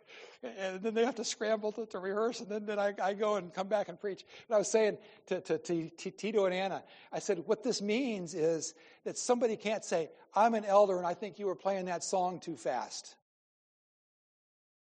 and 0.44 0.82
then 0.82 0.94
they 0.94 1.06
have 1.06 1.16
to 1.16 1.24
scramble 1.24 1.72
to, 1.74 1.86
to 1.88 2.00
rehearse, 2.00 2.40
and 2.42 2.50
then, 2.50 2.66
then 2.66 2.80
I, 2.80 2.94
I, 3.02 3.14
go 3.14 3.36
and 3.36 3.54
come 3.54 3.68
back 3.68 3.90
and 3.90 4.00
preach. 4.00 4.26
And 4.48 4.56
I 4.56 4.58
was 4.58 4.70
saying 4.70 4.98
to, 5.28 5.42
to, 5.42 5.58
to, 5.58 5.90
to 5.90 6.12
Tito 6.12 6.46
and 6.46 6.54
Anna, 6.54 6.84
I 7.12 7.20
said, 7.20 7.44
what 7.46 7.64
this 7.64 7.82
means 7.82 8.34
is 8.34 8.74
that 9.06 9.18
somebody 9.18 9.56
can't 9.56 9.84
say, 9.84 10.10
I'm 10.36 10.54
an 10.54 10.66
elder 10.66 10.98
and 10.98 11.08
I 11.08 11.14
think 11.14 11.40
you 11.40 11.48
were 11.48 11.56
playing 11.56 11.86
that 11.86 12.04
song 12.04 12.40
too 12.40 12.58
fast. 12.58 13.16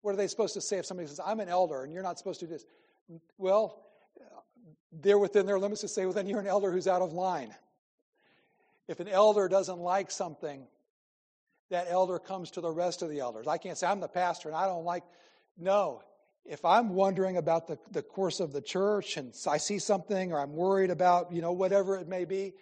What 0.02 0.12
are 0.12 0.16
they 0.16 0.26
supposed 0.26 0.54
to 0.54 0.60
say 0.60 0.78
if 0.78 0.86
somebody 0.86 1.08
says, 1.08 1.20
I'm 1.24 1.40
an 1.40 1.48
elder 1.48 1.82
and 1.82 1.92
you're 1.92 2.02
not 2.02 2.18
supposed 2.18 2.40
to 2.40 2.46
do 2.46 2.52
this? 2.52 2.64
Well, 3.38 3.86
they're 4.92 5.18
within 5.18 5.46
their 5.46 5.58
limits 5.58 5.80
to 5.80 5.88
say, 5.88 6.04
well, 6.04 6.12
then 6.12 6.26
you're 6.26 6.40
an 6.40 6.46
elder 6.46 6.70
who's 6.70 6.86
out 6.86 7.02
of 7.02 7.12
line. 7.12 7.54
If 8.88 9.00
an 9.00 9.08
elder 9.08 9.48
doesn't 9.48 9.78
like 9.78 10.10
something, 10.10 10.66
that 11.70 11.86
elder 11.88 12.18
comes 12.18 12.50
to 12.52 12.60
the 12.60 12.70
rest 12.70 13.00
of 13.00 13.08
the 13.08 13.20
elders. 13.20 13.46
I 13.46 13.56
can't 13.56 13.78
say, 13.78 13.86
I'm 13.86 14.00
the 14.00 14.08
pastor 14.08 14.48
and 14.48 14.56
I 14.56 14.66
don't 14.66 14.84
like. 14.84 15.04
No. 15.56 16.02
If 16.44 16.64
I'm 16.64 16.90
wondering 16.90 17.36
about 17.36 17.68
the, 17.68 17.78
the 17.92 18.02
course 18.02 18.40
of 18.40 18.52
the 18.52 18.60
church 18.60 19.16
and 19.16 19.32
I 19.48 19.56
see 19.56 19.78
something 19.78 20.32
or 20.32 20.40
I'm 20.40 20.54
worried 20.54 20.90
about, 20.90 21.32
you 21.32 21.40
know, 21.40 21.52
whatever 21.52 21.96
it 21.96 22.08
may 22.08 22.24
be, 22.24 22.52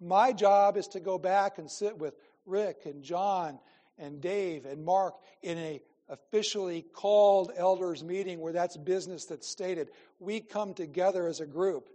my 0.00 0.32
job 0.32 0.76
is 0.76 0.86
to 0.88 1.00
go 1.00 1.18
back 1.18 1.58
and 1.58 1.70
sit 1.70 1.98
with 1.98 2.14
Rick 2.46 2.82
and 2.84 3.02
John 3.02 3.58
and 3.98 4.20
Dave 4.20 4.66
and 4.66 4.84
Mark 4.84 5.14
in 5.42 5.58
a 5.58 5.82
officially 6.10 6.82
called 6.82 7.52
elders 7.56 8.04
meeting 8.04 8.40
where 8.40 8.52
that's 8.52 8.76
business 8.76 9.24
that's 9.26 9.46
stated. 9.46 9.88
We 10.18 10.40
come 10.40 10.74
together 10.74 11.26
as 11.26 11.40
a 11.40 11.46
group. 11.46 11.88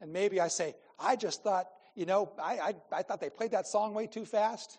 And 0.00 0.12
maybe 0.12 0.40
I 0.40 0.48
say, 0.48 0.76
I 0.98 1.16
just 1.16 1.42
thought, 1.42 1.66
you 1.94 2.06
know, 2.06 2.32
I, 2.40 2.58
I, 2.58 2.74
I 2.92 3.02
thought 3.02 3.20
they 3.20 3.30
played 3.30 3.50
that 3.50 3.66
song 3.66 3.92
way 3.92 4.06
too 4.06 4.24
fast. 4.24 4.78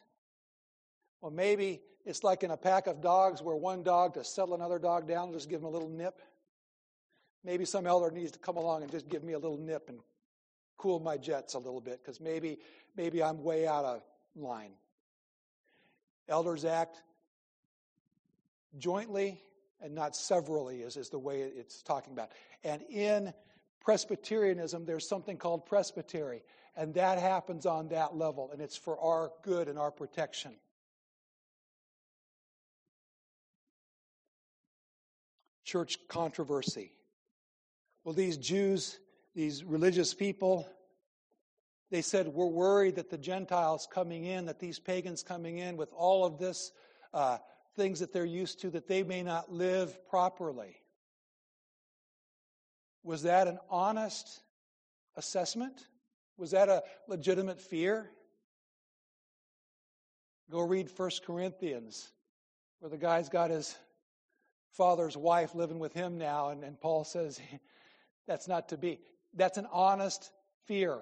Well, 1.22 1.32
maybe 1.32 1.82
it's 2.06 2.24
like 2.24 2.44
in 2.44 2.52
a 2.52 2.58
pack 2.58 2.88
of 2.88 3.02
dogs 3.02 3.42
where 3.42 3.56
one 3.56 3.84
dog 3.84 4.13
to 4.13 4.24
settle 4.24 4.56
another 4.56 4.80
dog 4.80 5.08
down, 5.08 5.34
just 5.34 5.50
give 5.50 5.60
him 5.60 5.68
a 5.68 5.70
little 5.70 5.89
nip. 5.89 6.22
Maybe 7.44 7.65
some 7.65 7.86
elder 7.86 8.12
needs 8.12 8.32
to 8.32 8.39
come 8.39 8.58
along 8.58 8.84
and 8.84 8.92
just 8.92 9.10
give 9.10 9.24
me 9.24 9.34
a 9.34 9.39
little 9.39 9.58
nip 9.58 9.89
and 9.89 10.00
cool 10.78 11.00
my 11.02 11.18
jets 11.18 11.56
a 11.56 11.60
little 11.60 11.82
bit 11.82 12.02
because 12.02 12.22
maybe 12.22 12.58
maybe 12.96 13.22
I'm 13.22 13.44
way 13.44 13.68
out 13.68 13.84
of 13.84 14.02
line. 14.36 14.72
Elders 16.30 16.63
act 16.63 17.02
jointly 18.77 19.41
and 19.82 19.95
not 19.95 20.15
severally 20.15 20.82
is, 20.82 20.97
is 20.97 21.10
the 21.10 21.19
way 21.19 21.41
it's 21.41 21.82
talking 21.82 22.13
about. 22.13 22.32
And 22.63 22.82
in 22.89 23.34
Presbyterianism, 23.82 24.86
there's 24.86 25.08
something 25.08 25.38
called 25.38 25.65
presbytery, 25.65 26.43
and 26.75 26.93
that 26.95 27.17
happens 27.17 27.65
on 27.65 27.89
that 27.89 28.15
level, 28.15 28.49
and 28.51 28.62
it's 28.62 28.77
for 28.77 28.99
our 28.99 29.32
good 29.43 29.67
and 29.67 29.79
our 29.79 29.91
protection. 29.91 30.53
church 35.69 35.99
controversy. 36.08 36.91
Well, 38.03 38.15
these 38.15 38.38
Jews, 38.38 38.97
these 39.36 39.63
religious 39.63 40.15
people, 40.15 40.67
they 41.91 42.01
said, 42.01 42.27
We're 42.27 42.47
worried 42.47 42.95
that 42.95 43.12
the 43.12 43.19
Gentiles 43.19 43.88
coming 43.91 44.25
in, 44.25 44.47
that 44.47 44.60
these 44.60 44.79
pagans 44.79 45.21
coming 45.21 45.60
in 45.60 45.77
with 45.77 45.93
all 45.93 46.25
of 46.25 46.39
this 46.39 46.71
uh, 47.13 47.38
things 47.80 48.02
that 48.02 48.12
they're 48.12 48.26
used 48.26 48.60
to, 48.60 48.70
that 48.72 48.89
they 48.89 49.04
may 49.04 49.24
not 49.24 49.50
live 49.50 50.06
properly. 50.10 50.76
Was 53.04 53.24
that 53.24 53.48
an 53.48 53.58
honest 53.70 54.42
assessment? 55.15 55.88
Was 56.38 56.52
that 56.52 56.68
a 56.68 56.84
legitimate 57.08 57.62
fear? 57.62 58.12
Go 60.52 60.60
read 60.60 60.89
1 60.94 61.10
Corinthians, 61.26 62.12
where 62.80 62.89
the 62.89 62.98
guy's 62.98 63.30
got 63.30 63.50
his 63.50 63.74
father's 64.74 65.15
wife 65.15 65.56
living 65.56 65.80
with 65.80 65.94
him 65.94 66.18
now, 66.18 66.50
and, 66.50 66.65
and 66.65 66.82
Paul 66.82 67.06
says 67.06 67.39
that's 68.28 68.50
not 68.50 68.68
to 68.70 68.78
be. 68.78 69.00
That's 69.34 69.58
an 69.58 69.68
honest 69.72 70.34
fear. 70.65 71.00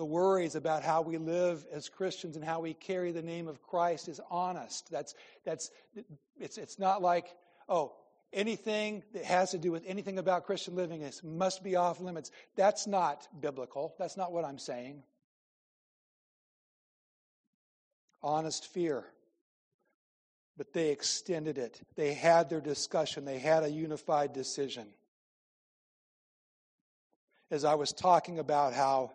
The 0.00 0.06
worries 0.06 0.54
about 0.54 0.82
how 0.82 1.02
we 1.02 1.18
live 1.18 1.66
as 1.70 1.90
Christians 1.90 2.34
and 2.34 2.42
how 2.42 2.60
we 2.60 2.72
carry 2.72 3.12
the 3.12 3.20
name 3.20 3.48
of 3.48 3.60
Christ 3.60 4.08
is 4.08 4.18
honest. 4.30 4.90
That's, 4.90 5.14
that's, 5.44 5.70
it's, 6.38 6.56
it's 6.56 6.78
not 6.78 7.02
like, 7.02 7.26
oh, 7.68 7.92
anything 8.32 9.02
that 9.12 9.24
has 9.24 9.50
to 9.50 9.58
do 9.58 9.70
with 9.70 9.82
anything 9.86 10.16
about 10.16 10.46
Christian 10.46 10.74
living 10.74 11.02
is, 11.02 11.22
must 11.22 11.62
be 11.62 11.76
off 11.76 12.00
limits. 12.00 12.30
That's 12.56 12.86
not 12.86 13.28
biblical. 13.42 13.94
That's 13.98 14.16
not 14.16 14.32
what 14.32 14.46
I'm 14.46 14.58
saying. 14.58 15.02
Honest 18.22 18.68
fear. 18.68 19.04
But 20.56 20.72
they 20.72 20.92
extended 20.92 21.58
it. 21.58 21.78
They 21.96 22.14
had 22.14 22.48
their 22.48 22.62
discussion. 22.62 23.26
They 23.26 23.38
had 23.38 23.64
a 23.64 23.70
unified 23.70 24.32
decision. 24.32 24.86
As 27.50 27.66
I 27.66 27.74
was 27.74 27.92
talking 27.92 28.38
about 28.38 28.72
how, 28.72 29.12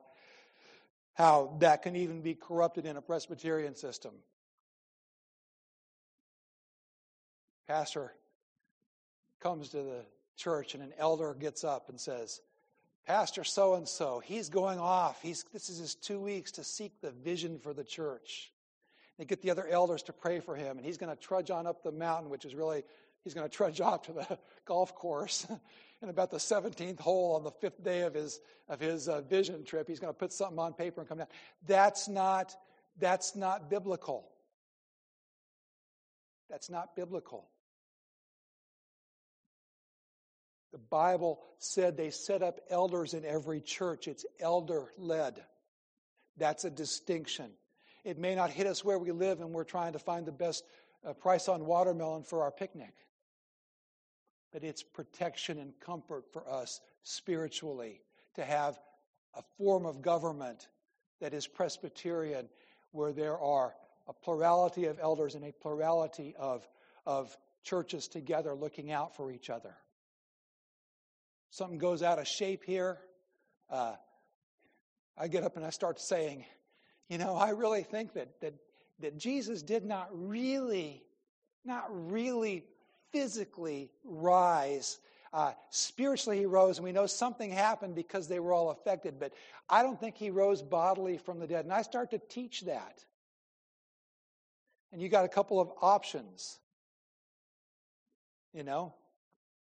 how 1.15 1.55
that 1.59 1.81
can 1.81 1.95
even 1.95 2.21
be 2.21 2.35
corrupted 2.35 2.85
in 2.85 2.97
a 2.97 3.01
Presbyterian 3.01 3.75
system. 3.75 4.11
Pastor 7.67 8.13
comes 9.39 9.69
to 9.69 9.77
the 9.77 10.05
church 10.35 10.75
and 10.75 10.83
an 10.83 10.93
elder 10.97 11.33
gets 11.33 11.63
up 11.63 11.89
and 11.89 11.99
says, 11.99 12.41
Pastor 13.07 13.43
so 13.43 13.75
and 13.75 13.87
so, 13.87 14.19
he's 14.19 14.49
going 14.49 14.79
off. 14.79 15.21
He's, 15.21 15.45
this 15.53 15.69
is 15.69 15.77
his 15.77 15.95
two 15.95 16.19
weeks 16.19 16.51
to 16.53 16.63
seek 16.63 16.99
the 17.01 17.11
vision 17.11 17.59
for 17.59 17.73
the 17.73 17.83
church. 17.83 18.51
They 19.17 19.25
get 19.25 19.41
the 19.41 19.51
other 19.51 19.67
elders 19.67 20.03
to 20.03 20.13
pray 20.13 20.39
for 20.39 20.55
him, 20.55 20.77
and 20.77 20.85
he's 20.85 20.97
going 20.97 21.15
to 21.15 21.21
trudge 21.21 21.49
on 21.49 21.67
up 21.67 21.83
the 21.83 21.91
mountain, 21.91 22.29
which 22.29 22.45
is 22.45 22.55
really, 22.55 22.83
he's 23.23 23.33
going 23.33 23.47
to 23.47 23.55
trudge 23.55 23.79
off 23.81 24.03
to 24.03 24.13
the 24.13 24.39
golf 24.65 24.93
course. 24.95 25.47
And 26.01 26.09
about 26.09 26.29
the 26.31 26.37
17th 26.37 26.99
hole 26.99 27.35
on 27.35 27.43
the 27.43 27.51
fifth 27.51 27.83
day 27.83 28.01
of 28.01 28.13
his, 28.13 28.39
of 28.69 28.79
his 28.79 29.07
uh, 29.07 29.21
vision 29.21 29.63
trip, 29.63 29.87
he's 29.87 29.99
going 29.99 30.13
to 30.13 30.17
put 30.17 30.33
something 30.33 30.59
on 30.59 30.73
paper 30.73 31.01
and 31.01 31.09
come 31.09 31.17
down. 31.17 31.27
That's 31.65 32.07
not, 32.07 32.55
that's 32.99 33.35
not 33.35 33.69
biblical. 33.69 34.29
That's 36.49 36.69
not 36.69 36.95
biblical. 36.95 37.47
The 40.71 40.79
Bible 40.79 41.41
said 41.57 41.95
they 41.95 42.09
set 42.09 42.43
up 42.43 42.59
elders 42.69 43.13
in 43.13 43.23
every 43.23 43.61
church. 43.61 44.07
It's 44.07 44.25
elder 44.39 44.91
led. 44.97 45.41
That's 46.37 46.65
a 46.65 46.69
distinction. 46.69 47.49
It 48.03 48.19
may 48.19 48.35
not 48.35 48.51
hit 48.51 48.67
us 48.67 48.83
where 48.83 48.99
we 48.99 49.11
live 49.11 49.39
and 49.39 49.51
we're 49.51 49.63
trying 49.63 49.93
to 49.93 49.99
find 49.99 50.25
the 50.25 50.31
best 50.31 50.65
uh, 51.05 51.13
price 51.13 51.47
on 51.47 51.65
watermelon 51.65 52.23
for 52.23 52.43
our 52.43 52.51
picnic, 52.51 52.93
but 54.55 54.63
it's 54.63 54.83
protection 54.83 55.59
and 55.59 55.77
comfort 55.81 56.23
for 56.31 56.49
us 56.49 56.79
spiritually 57.03 57.99
to 58.35 58.45
have 58.45 58.79
a 59.37 59.41
form 59.57 59.85
of 59.85 60.01
government 60.01 60.69
that 61.19 61.33
is 61.33 61.45
Presbyterian 61.45 62.47
where 62.93 63.11
there 63.11 63.37
are 63.37 63.73
a 64.07 64.13
plurality 64.13 64.85
of 64.85 64.97
elders 65.01 65.35
and 65.35 65.43
a 65.43 65.51
plurality 65.51 66.33
of, 66.39 66.65
of 67.05 67.35
churches 67.65 68.07
together 68.07 68.55
looking 68.55 68.93
out 68.93 69.13
for 69.17 69.29
each 69.29 69.49
other. 69.49 69.75
Something 71.49 71.77
goes 71.77 72.01
out 72.01 72.17
of 72.17 72.25
shape 72.25 72.63
here, 72.63 72.97
uh, 73.69 73.95
I 75.17 75.27
get 75.27 75.43
up 75.43 75.57
and 75.57 75.65
I 75.65 75.69
start 75.69 75.99
saying, 75.99 76.45
you 77.09 77.17
know, 77.17 77.35
I 77.35 77.49
really 77.49 77.83
think 77.83 78.13
that, 78.13 78.39
that, 78.39 78.53
that 78.99 79.17
Jesus 79.17 79.61
did 79.61 79.83
not 79.83 80.07
really, 80.13 81.03
not 81.65 81.87
really 81.89 82.63
physically 83.15 83.89
rise. 84.03 84.99
Uh, 85.31 85.53
spiritually, 85.69 86.39
he 86.39 86.45
rose, 86.45 86.77
and 86.77 86.83
we 86.83 86.91
know 86.91 87.05
something 87.05 87.49
happened 87.49 87.95
because 87.95 88.27
they 88.27 88.41
were 88.41 88.51
all 88.51 88.71
affected, 88.71 89.17
but 89.17 89.31
I 89.69 89.83
don't 89.83 89.97
think 89.97 90.17
he 90.17 90.29
rose 90.29 90.61
bodily 90.61 91.17
from 91.17 91.39
the 91.39 91.47
dead. 91.47 91.63
And 91.63 91.73
I 91.73 91.81
start 91.81 92.11
to 92.11 92.19
teach 92.19 92.61
that. 92.61 93.05
And 94.91 95.01
you 95.01 95.07
got 95.07 95.23
a 95.23 95.29
couple 95.29 95.61
of 95.61 95.71
options. 95.81 96.59
You 98.53 98.63
know, 98.63 98.93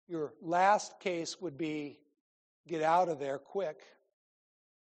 your 0.08 0.32
last 0.42 0.98
case 0.98 1.40
would 1.40 1.56
be 1.56 2.00
get 2.66 2.82
out 2.82 3.08
of 3.08 3.20
there 3.20 3.38
quick. 3.38 3.78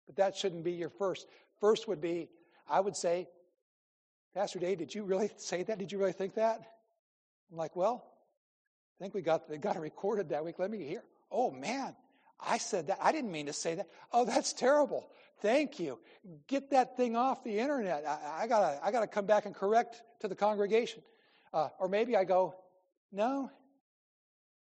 But 0.06 0.16
that 0.16 0.38
shouldn't 0.38 0.64
be 0.64 0.72
your 0.72 0.90
first. 0.90 1.28
First 1.60 1.90
would 1.90 2.00
be, 2.00 2.30
I 2.70 2.80
would 2.80 2.96
say, 2.96 3.28
Pastor 4.34 4.60
Dave, 4.60 4.78
did 4.78 4.96
you 4.96 5.04
really 5.04 5.32
say 5.36 5.64
that? 5.64 5.80
Did 5.80 5.92
you 5.92 5.98
really 5.98 6.14
think 6.14 6.36
that? 6.36 6.62
I'm 7.52 7.58
like, 7.58 7.76
well, 7.76 8.06
I 9.00 9.04
think 9.04 9.14
we 9.14 9.22
got, 9.22 9.48
they 9.48 9.58
got 9.58 9.76
it 9.76 9.80
recorded 9.80 10.30
that 10.30 10.44
week. 10.44 10.58
Let 10.58 10.72
me 10.72 10.84
hear. 10.84 11.04
Oh, 11.32 11.52
man, 11.52 11.96
I 12.40 12.58
said 12.58 12.88
that. 12.88 12.98
I 13.02 13.12
didn't 13.12 13.32
mean 13.32 13.46
to 13.46 13.54
say 13.54 13.76
that. 13.76 13.88
Oh, 14.12 14.26
that's 14.26 14.54
terrible. 14.54 15.10
Thank 15.42 15.80
you. 15.80 16.00
Get 16.48 16.72
that 16.72 16.98
thing 16.98 17.16
off 17.16 17.44
the 17.44 17.60
internet. 17.60 18.04
I, 18.08 18.44
I 18.44 18.48
gotta, 18.48 18.80
I 18.84 18.92
gotta 18.92 19.08
come 19.08 19.26
back 19.26 19.46
and 19.46 19.54
correct 19.54 20.02
to 20.22 20.28
the 20.28 20.36
congregation. 20.36 21.04
Uh, 21.54 21.70
or 21.80 21.88
maybe 21.88 22.16
I 22.16 22.24
go, 22.24 22.56
no, 23.12 23.52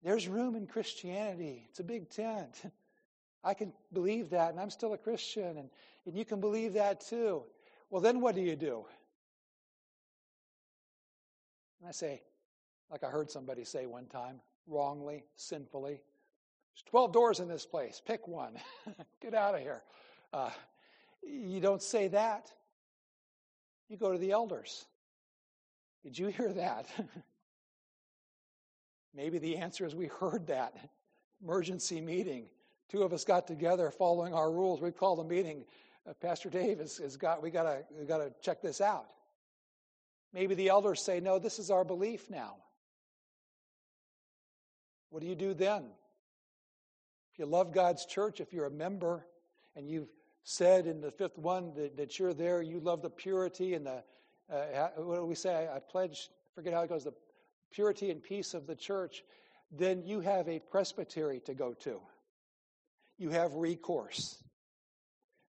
there's 0.03 0.29
room 0.29 0.55
in 0.55 0.67
Christianity. 0.67 1.67
It's 1.71 1.81
a 1.81 1.85
big 1.85 2.11
tent. 2.11 2.63
I 3.45 3.55
can 3.55 3.73
believe 3.93 4.31
that, 4.31 4.51
and 4.51 4.61
I'm 4.61 4.69
still 4.69 4.93
a 4.93 4.99
Christian, 4.99 5.57
and, 5.57 5.71
and 6.05 6.15
you 6.15 6.27
can 6.27 6.41
believe 6.41 6.75
that 6.75 7.01
too. 7.01 7.43
Well, 7.89 8.03
then 8.03 8.21
what 8.21 8.35
do 8.35 8.43
you 8.43 8.55
do? 8.55 8.85
And 11.81 11.89
I 11.89 11.93
say, 11.93 12.23
like 12.91 13.05
I 13.05 13.09
heard 13.09 13.31
somebody 13.31 13.65
say 13.65 13.87
one 13.87 14.07
time, 14.07 14.41
wrongly, 14.67 15.25
sinfully, 15.37 16.01
there's 16.73 16.83
12 16.87 17.13
doors 17.13 17.41
in 17.41 17.49
this 17.49 17.67
place. 17.67 18.01
Pick 18.05 18.27
one. 18.27 18.55
Get 19.23 19.35
out 19.35 19.55
of 19.55 19.61
here. 19.61 19.83
Uh, 20.33 20.51
you 21.23 21.61
don't 21.61 21.83
say 21.83 22.09
that. 22.09 22.51
You 23.89 23.97
go 23.97 24.13
to 24.13 24.19
the 24.19 24.31
elders. 24.31 24.87
Did 26.03 26.19
you 26.19 26.29
hear 26.29 26.53
that? 26.53 26.87
Maybe 29.15 29.39
the 29.39 29.57
answer 29.57 29.85
is 29.85 29.95
we 29.95 30.07
heard 30.07 30.47
that 30.47 30.75
emergency 31.43 32.01
meeting. 32.01 32.47
Two 32.89 33.03
of 33.03 33.13
us 33.13 33.25
got 33.25 33.47
together 33.47 33.91
following 33.91 34.33
our 34.33 34.51
rules. 34.51 34.81
We 34.81 34.93
called 34.93 35.21
a 35.21 35.25
meeting. 35.25 35.65
Uh, 36.09 36.15
Pastor 36.15 36.49
Dave 36.49 36.79
has, 36.79 36.99
has 36.99 37.17
got, 37.17 37.43
we 37.43 37.51
gotta, 37.51 37.83
we 37.99 38.05
gotta 38.05 38.33
check 38.41 38.63
this 38.63 38.81
out. 38.81 39.07
Maybe 40.33 40.55
the 40.55 40.69
elders 40.69 41.03
say, 41.03 41.19
no, 41.19 41.39
this 41.39 41.59
is 41.59 41.71
our 41.71 41.85
belief 41.85 42.31
now. 42.31 42.57
What 45.11 45.23
do 45.23 45.29
you 45.29 45.35
do 45.35 45.55
then? 45.55 45.85
If 47.33 47.39
you 47.39 47.47
love 47.47 47.73
God's 47.73 48.07
church, 48.07 48.41
if 48.41 48.53
you're 48.53 48.67
a 48.67 48.71
member 48.71 49.27
and 49.77 49.89
you've 49.89 50.09
said 50.43 50.87
in 50.87 51.01
the 51.01 51.11
fifth 51.11 51.39
one 51.39 51.75
that, 51.75 51.97
that 51.97 52.19
you're 52.19 52.35
there, 52.35 52.63
you 52.63 52.81
love 52.81 53.03
the 53.03 53.11
purity 53.11 53.75
and 53.75 53.87
the, 53.87 54.03
uh, 54.53 54.89
what 54.97 55.17
do 55.17 55.27
we 55.27 55.35
say? 55.35 55.69
I, 55.69 55.77
I 55.77 55.79
pledge, 55.81 56.31
forget 56.55 56.73
how 56.73 56.81
it 56.83 56.89
goes, 56.89 57.05
the 57.05 57.15
purity 57.71 58.11
and 58.11 58.23
peace 58.23 58.55
of 58.55 58.67
the 58.67 58.75
church, 58.75 59.23
then 59.71 60.03
you 60.05 60.21
have 60.21 60.49
a 60.49 60.59
presbytery 60.59 61.41
to 61.41 61.55
go 61.55 61.75
to. 61.75 62.01
You 63.19 63.31
have 63.31 63.55
recourse. 63.55 64.43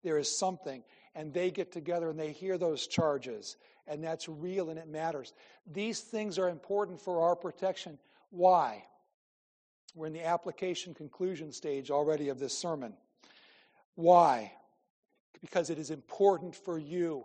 There 0.02 0.18
is 0.18 0.36
something, 0.36 0.82
and 1.14 1.32
they 1.32 1.50
get 1.50 1.72
together 1.72 2.10
and 2.10 2.18
they 2.18 2.32
hear 2.32 2.58
those 2.58 2.86
charges, 2.86 3.56
and 3.86 4.02
that's 4.02 4.28
real 4.28 4.70
and 4.70 4.78
it 4.78 4.88
matters. 4.88 5.32
These 5.66 6.00
things 6.00 6.38
are 6.38 6.48
important 6.48 7.00
for 7.00 7.22
our 7.22 7.36
protection. 7.36 7.98
Why? 8.30 8.84
We're 9.98 10.06
in 10.06 10.12
the 10.12 10.24
application 10.24 10.94
conclusion 10.94 11.50
stage 11.50 11.90
already 11.90 12.28
of 12.28 12.38
this 12.38 12.56
sermon. 12.56 12.92
Why? 13.96 14.52
Because 15.40 15.70
it 15.70 15.78
is 15.78 15.90
important 15.90 16.54
for 16.54 16.78
you 16.78 17.24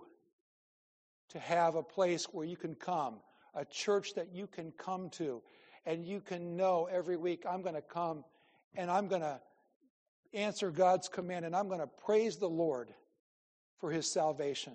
to 1.29 1.39
have 1.39 1.75
a 1.75 1.83
place 1.83 2.25
where 2.31 2.45
you 2.47 2.57
can 2.57 2.73
come 2.73 3.19
a 3.53 3.63
church 3.63 4.15
that 4.15 4.33
you 4.33 4.47
can 4.47 4.71
come 4.71 5.11
to 5.11 5.39
and 5.85 6.03
you 6.03 6.19
can 6.19 6.57
know 6.57 6.89
every 6.91 7.15
week, 7.15 7.43
I'm 7.47 7.61
going 7.61 7.75
to 7.75 7.81
come 7.81 8.23
and 8.75 8.89
I'm 8.89 9.07
going 9.07 9.21
to 9.21 9.39
answer 10.33 10.71
God's 10.71 11.07
command 11.07 11.45
and 11.45 11.55
I'm 11.55 11.67
going 11.67 11.79
to 11.79 11.87
praise 11.87 12.37
the 12.37 12.49
Lord 12.49 12.89
for 13.77 13.91
his 13.91 14.09
salvation. 14.09 14.73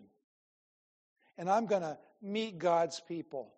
And 1.37 1.51
I'm 1.51 1.67
going 1.67 1.83
to 1.83 1.99
meet 2.23 2.59
God's 2.59 3.01
people. 3.01 3.53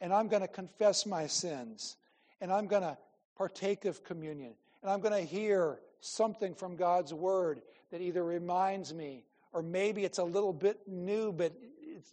And 0.00 0.12
I'm 0.12 0.28
going 0.28 0.42
to 0.42 0.48
confess 0.48 1.04
my 1.04 1.26
sins. 1.26 1.96
And 2.40 2.52
I'm 2.52 2.68
going 2.68 2.82
to 2.82 2.96
partake 3.40 3.86
of 3.86 4.04
communion. 4.04 4.52
And 4.82 4.90
I'm 4.90 5.00
going 5.00 5.14
to 5.14 5.26
hear 5.26 5.78
something 6.00 6.54
from 6.54 6.76
God's 6.76 7.14
word 7.14 7.62
that 7.90 8.02
either 8.02 8.22
reminds 8.22 8.92
me 8.92 9.24
or 9.54 9.62
maybe 9.62 10.04
it's 10.04 10.18
a 10.18 10.24
little 10.24 10.52
bit 10.52 10.78
new, 10.86 11.32
but 11.32 11.54
it's 11.80 12.12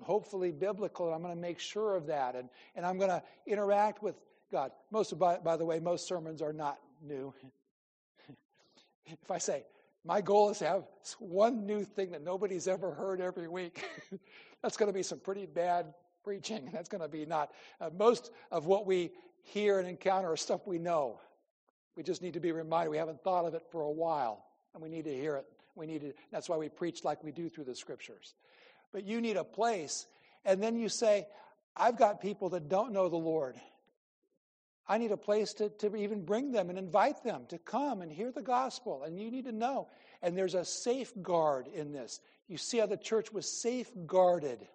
hopefully 0.00 0.52
biblical. 0.52 1.12
I'm 1.12 1.20
going 1.20 1.34
to 1.34 1.38
make 1.38 1.60
sure 1.60 1.94
of 1.94 2.06
that. 2.06 2.36
And, 2.36 2.48
and 2.74 2.86
I'm 2.86 2.96
going 2.96 3.10
to 3.10 3.22
interact 3.46 4.02
with 4.02 4.14
God. 4.50 4.70
Most 4.90 5.18
by, 5.18 5.36
by 5.36 5.58
the 5.58 5.64
way, 5.66 5.78
most 5.78 6.08
sermons 6.08 6.40
are 6.40 6.54
not 6.54 6.78
new. 7.02 7.34
if 9.04 9.30
I 9.30 9.36
say, 9.36 9.62
my 10.06 10.22
goal 10.22 10.48
is 10.48 10.60
to 10.60 10.68
have 10.68 10.84
one 11.18 11.66
new 11.66 11.84
thing 11.84 12.12
that 12.12 12.24
nobody's 12.24 12.66
ever 12.66 12.92
heard 12.92 13.20
every 13.20 13.48
week, 13.48 13.84
that's 14.62 14.78
going 14.78 14.88
to 14.88 14.94
be 14.94 15.02
some 15.02 15.18
pretty 15.18 15.44
bad 15.44 15.92
preaching. 16.24 16.64
And 16.64 16.72
that's 16.72 16.88
going 16.88 17.02
to 17.02 17.08
be 17.08 17.26
not. 17.26 17.52
Uh, 17.78 17.90
most 17.94 18.30
of 18.50 18.64
what 18.64 18.86
we 18.86 19.10
hear 19.46 19.78
and 19.78 19.88
encounter 19.88 20.34
is 20.34 20.40
stuff 20.40 20.66
we 20.66 20.78
know. 20.78 21.20
We 21.96 22.02
just 22.02 22.20
need 22.20 22.34
to 22.34 22.40
be 22.40 22.52
reminded. 22.52 22.90
We 22.90 22.98
haven't 22.98 23.22
thought 23.22 23.46
of 23.46 23.54
it 23.54 23.62
for 23.70 23.82
a 23.82 23.90
while, 23.90 24.44
and 24.74 24.82
we 24.82 24.88
need 24.88 25.04
to 25.04 25.14
hear 25.14 25.36
it. 25.36 25.46
We 25.74 25.86
need 25.86 26.00
to, 26.02 26.12
that's 26.30 26.48
why 26.48 26.56
we 26.56 26.68
preach 26.68 27.04
like 27.04 27.22
we 27.22 27.32
do 27.32 27.48
through 27.48 27.64
the 27.64 27.74
scriptures. 27.74 28.34
But 28.92 29.04
you 29.04 29.20
need 29.20 29.36
a 29.36 29.44
place, 29.44 30.06
and 30.44 30.62
then 30.62 30.76
you 30.76 30.88
say, 30.88 31.26
I've 31.76 31.96
got 31.96 32.20
people 32.20 32.50
that 32.50 32.68
don't 32.68 32.92
know 32.92 33.08
the 33.08 33.16
Lord. 33.16 33.56
I 34.88 34.98
need 34.98 35.12
a 35.12 35.16
place 35.16 35.52
to, 35.54 35.68
to 35.68 35.96
even 35.96 36.24
bring 36.24 36.52
them 36.52 36.70
and 36.70 36.78
invite 36.78 37.22
them 37.24 37.44
to 37.48 37.58
come 37.58 38.02
and 38.02 38.10
hear 38.10 38.30
the 38.30 38.42
gospel. 38.42 39.02
And 39.02 39.18
you 39.18 39.30
need 39.30 39.44
to 39.46 39.52
know. 39.52 39.88
And 40.22 40.36
there's 40.36 40.54
a 40.54 40.64
safeguard 40.64 41.66
in 41.66 41.92
this. 41.92 42.20
You 42.48 42.56
see 42.56 42.78
how 42.78 42.86
the 42.86 42.96
church 42.96 43.32
was 43.32 43.50
safeguarded 43.50 44.66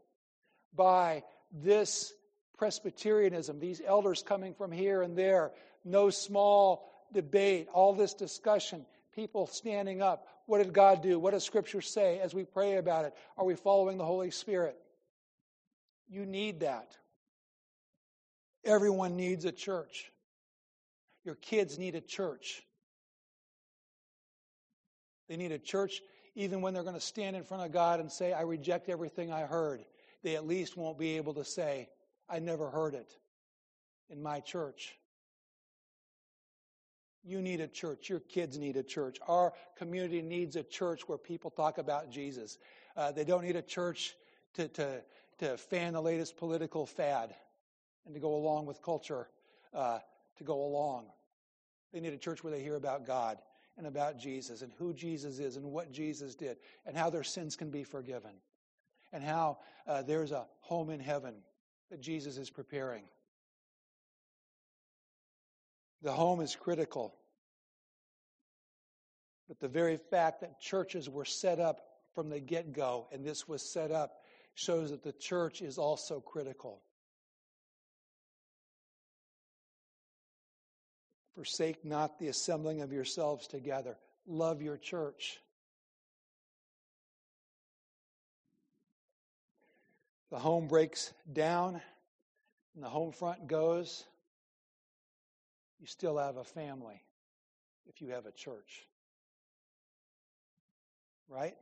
by 0.76 1.24
this 1.52 2.14
Presbyterianism, 2.62 3.60
these 3.60 3.82
elders 3.84 4.22
coming 4.22 4.54
from 4.54 4.72
here 4.72 5.02
and 5.02 5.18
there, 5.18 5.52
no 5.84 6.12
small 6.12 6.88
debate, 7.12 7.68
all 7.74 7.92
this 7.92 8.14
discussion, 8.14 8.86
people 9.16 9.48
standing 9.48 10.04
up. 10.04 10.28
What 10.46 10.60
did 10.60 10.72
God 10.72 11.02
do? 11.02 11.18
What 11.18 11.32
does 11.32 11.44
Scripture 11.44 11.82
say 11.82 12.20
as 12.20 12.36
we 12.36 12.44
pray 12.44 12.76
about 12.78 13.06
it? 13.06 13.16
Are 13.36 13.46
we 13.46 13.56
following 13.56 13.98
the 13.98 14.06
Holy 14.06 14.30
Spirit? 14.30 14.78
You 16.08 16.24
need 16.24 16.60
that. 16.60 16.96
Everyone 18.64 19.16
needs 19.16 19.46
a 19.46 19.52
church. 19.52 20.12
Your 21.26 21.34
kids 21.34 21.80
need 21.80 21.96
a 21.96 22.02
church. 22.02 22.62
They 25.28 25.36
need 25.36 25.52
a 25.52 25.58
church 25.58 26.00
even 26.36 26.62
when 26.62 26.76
they're 26.76 26.84
going 26.84 26.94
to 26.94 27.02
stand 27.02 27.36
in 27.36 27.44
front 27.44 27.66
of 27.66 27.72
God 27.72 28.00
and 28.00 28.12
say, 28.12 28.34
I 28.34 28.42
reject 28.42 28.88
everything 28.88 29.32
I 29.32 29.48
heard. 29.48 29.84
They 30.22 30.36
at 30.36 30.46
least 30.46 30.78
won't 30.78 31.00
be 31.00 31.18
able 31.18 31.34
to 31.34 31.44
say, 31.44 31.90
I 32.32 32.40
never 32.40 32.70
heard 32.70 32.94
it 32.94 33.12
in 34.10 34.24
my 34.24 34.40
church. 34.40 34.96
You 37.24 37.42
need 37.42 37.60
a 37.60 37.68
church. 37.68 38.10
Your 38.10 38.22
kids 38.22 38.58
need 38.58 38.78
a 38.78 38.84
church. 38.84 39.18
Our 39.28 39.54
community 39.78 40.22
needs 40.22 40.56
a 40.56 40.64
church 40.64 41.08
where 41.08 41.18
people 41.18 41.52
talk 41.52 41.78
about 41.78 42.10
Jesus. 42.10 42.58
Uh, 42.96 43.12
they 43.12 43.26
don't 43.26 43.44
need 43.44 43.58
a 43.58 43.62
church 43.62 44.16
to, 44.56 44.70
to, 44.70 45.02
to 45.40 45.58
fan 45.58 45.94
the 45.94 46.02
latest 46.02 46.38
political 46.38 46.86
fad 46.86 47.36
and 48.06 48.16
to 48.16 48.20
go 48.22 48.34
along 48.34 48.66
with 48.66 48.82
culture 48.82 49.28
uh, 49.74 50.00
to 50.38 50.44
go 50.44 50.64
along. 50.64 51.08
They 51.94 52.00
need 52.00 52.14
a 52.14 52.18
church 52.18 52.44
where 52.44 52.52
they 52.52 52.64
hear 52.64 52.76
about 52.76 53.06
God 53.06 53.40
and 53.78 53.86
about 53.86 54.18
Jesus 54.18 54.62
and 54.62 54.72
who 54.78 54.94
Jesus 54.94 55.40
is 55.40 55.58
and 55.58 55.66
what 55.66 55.92
Jesus 55.92 56.34
did 56.34 56.58
and 56.86 56.96
how 56.96 57.10
their 57.10 57.24
sins 57.24 57.56
can 57.56 57.70
be 57.70 57.84
forgiven 57.84 58.32
and 59.12 59.24
how 59.24 59.60
uh, 59.86 60.02
there's 60.02 60.32
a 60.32 60.48
home 60.62 60.90
in 60.90 61.00
heaven 61.00 61.36
that 61.92 62.02
Jesus 62.02 62.38
is 62.38 62.50
preparing. 62.50 63.04
The 66.02 66.12
home 66.12 66.42
is 66.42 66.56
critical. 66.56 67.14
But 69.48 69.60
the 69.60 69.68
very 69.68 69.98
fact 69.98 70.42
that 70.42 70.60
churches 70.62 71.10
were 71.10 71.26
set 71.26 71.60
up 71.60 71.82
from 72.16 72.30
the 72.30 72.40
get 72.40 72.74
go 72.74 73.08
and 73.12 73.26
this 73.26 73.48
was 73.48 73.62
set 73.62 73.92
up 73.92 74.22
shows 74.56 74.92
that 74.92 75.04
the 75.04 75.12
church 75.12 75.62
is 75.62 75.78
also 75.78 76.22
critical. 76.22 76.82
Forsake 81.36 81.84
not 81.84 82.20
the 82.20 82.30
assembling 82.30 82.82
of 82.82 82.92
yourselves 82.92 83.48
together. 83.48 83.98
Love 84.26 84.62
your 84.62 84.78
church. 84.78 85.40
The 90.32 90.40
home 90.40 90.68
breaks 90.68 91.14
down 91.32 91.82
and 92.74 92.84
the 92.84 92.90
home 92.90 93.12
front 93.12 93.48
goes. 93.48 94.06
You 95.80 95.88
still 95.88 96.18
have 96.18 96.38
a 96.38 96.44
family 96.44 97.04
if 97.86 98.02
you 98.02 98.12
have 98.12 98.26
a 98.26 98.32
church. 98.32 98.88
Right? 101.28 101.56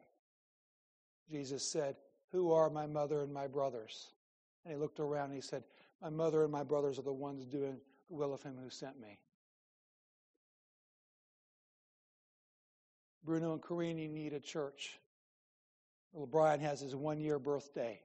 Jesus 1.29 1.63
said, 1.63 1.95
Who 2.31 2.51
are 2.51 2.69
my 2.69 2.85
mother 2.85 3.21
and 3.23 3.33
my 3.33 3.47
brothers? 3.47 4.13
And 4.63 4.73
he 4.73 4.79
looked 4.79 4.99
around 4.99 5.25
and 5.25 5.35
he 5.35 5.41
said, 5.41 5.63
My 6.01 6.09
mother 6.09 6.43
and 6.43 6.51
my 6.51 6.63
brothers 6.63 6.99
are 6.99 7.03
the 7.03 7.13
ones 7.13 7.45
doing 7.45 7.77
the 8.07 8.15
will 8.15 8.33
of 8.33 8.43
him 8.43 8.55
who 8.61 8.69
sent 8.69 8.99
me. 8.99 9.19
Bruno 13.23 13.53
and 13.53 13.61
Carini 13.61 14.07
need 14.07 14.33
a 14.33 14.39
church. 14.39 14.99
Little 16.13 16.27
Brian 16.27 16.59
has 16.59 16.81
his 16.81 16.95
one 16.95 17.19
year 17.19 17.39
birthday. 17.39 17.99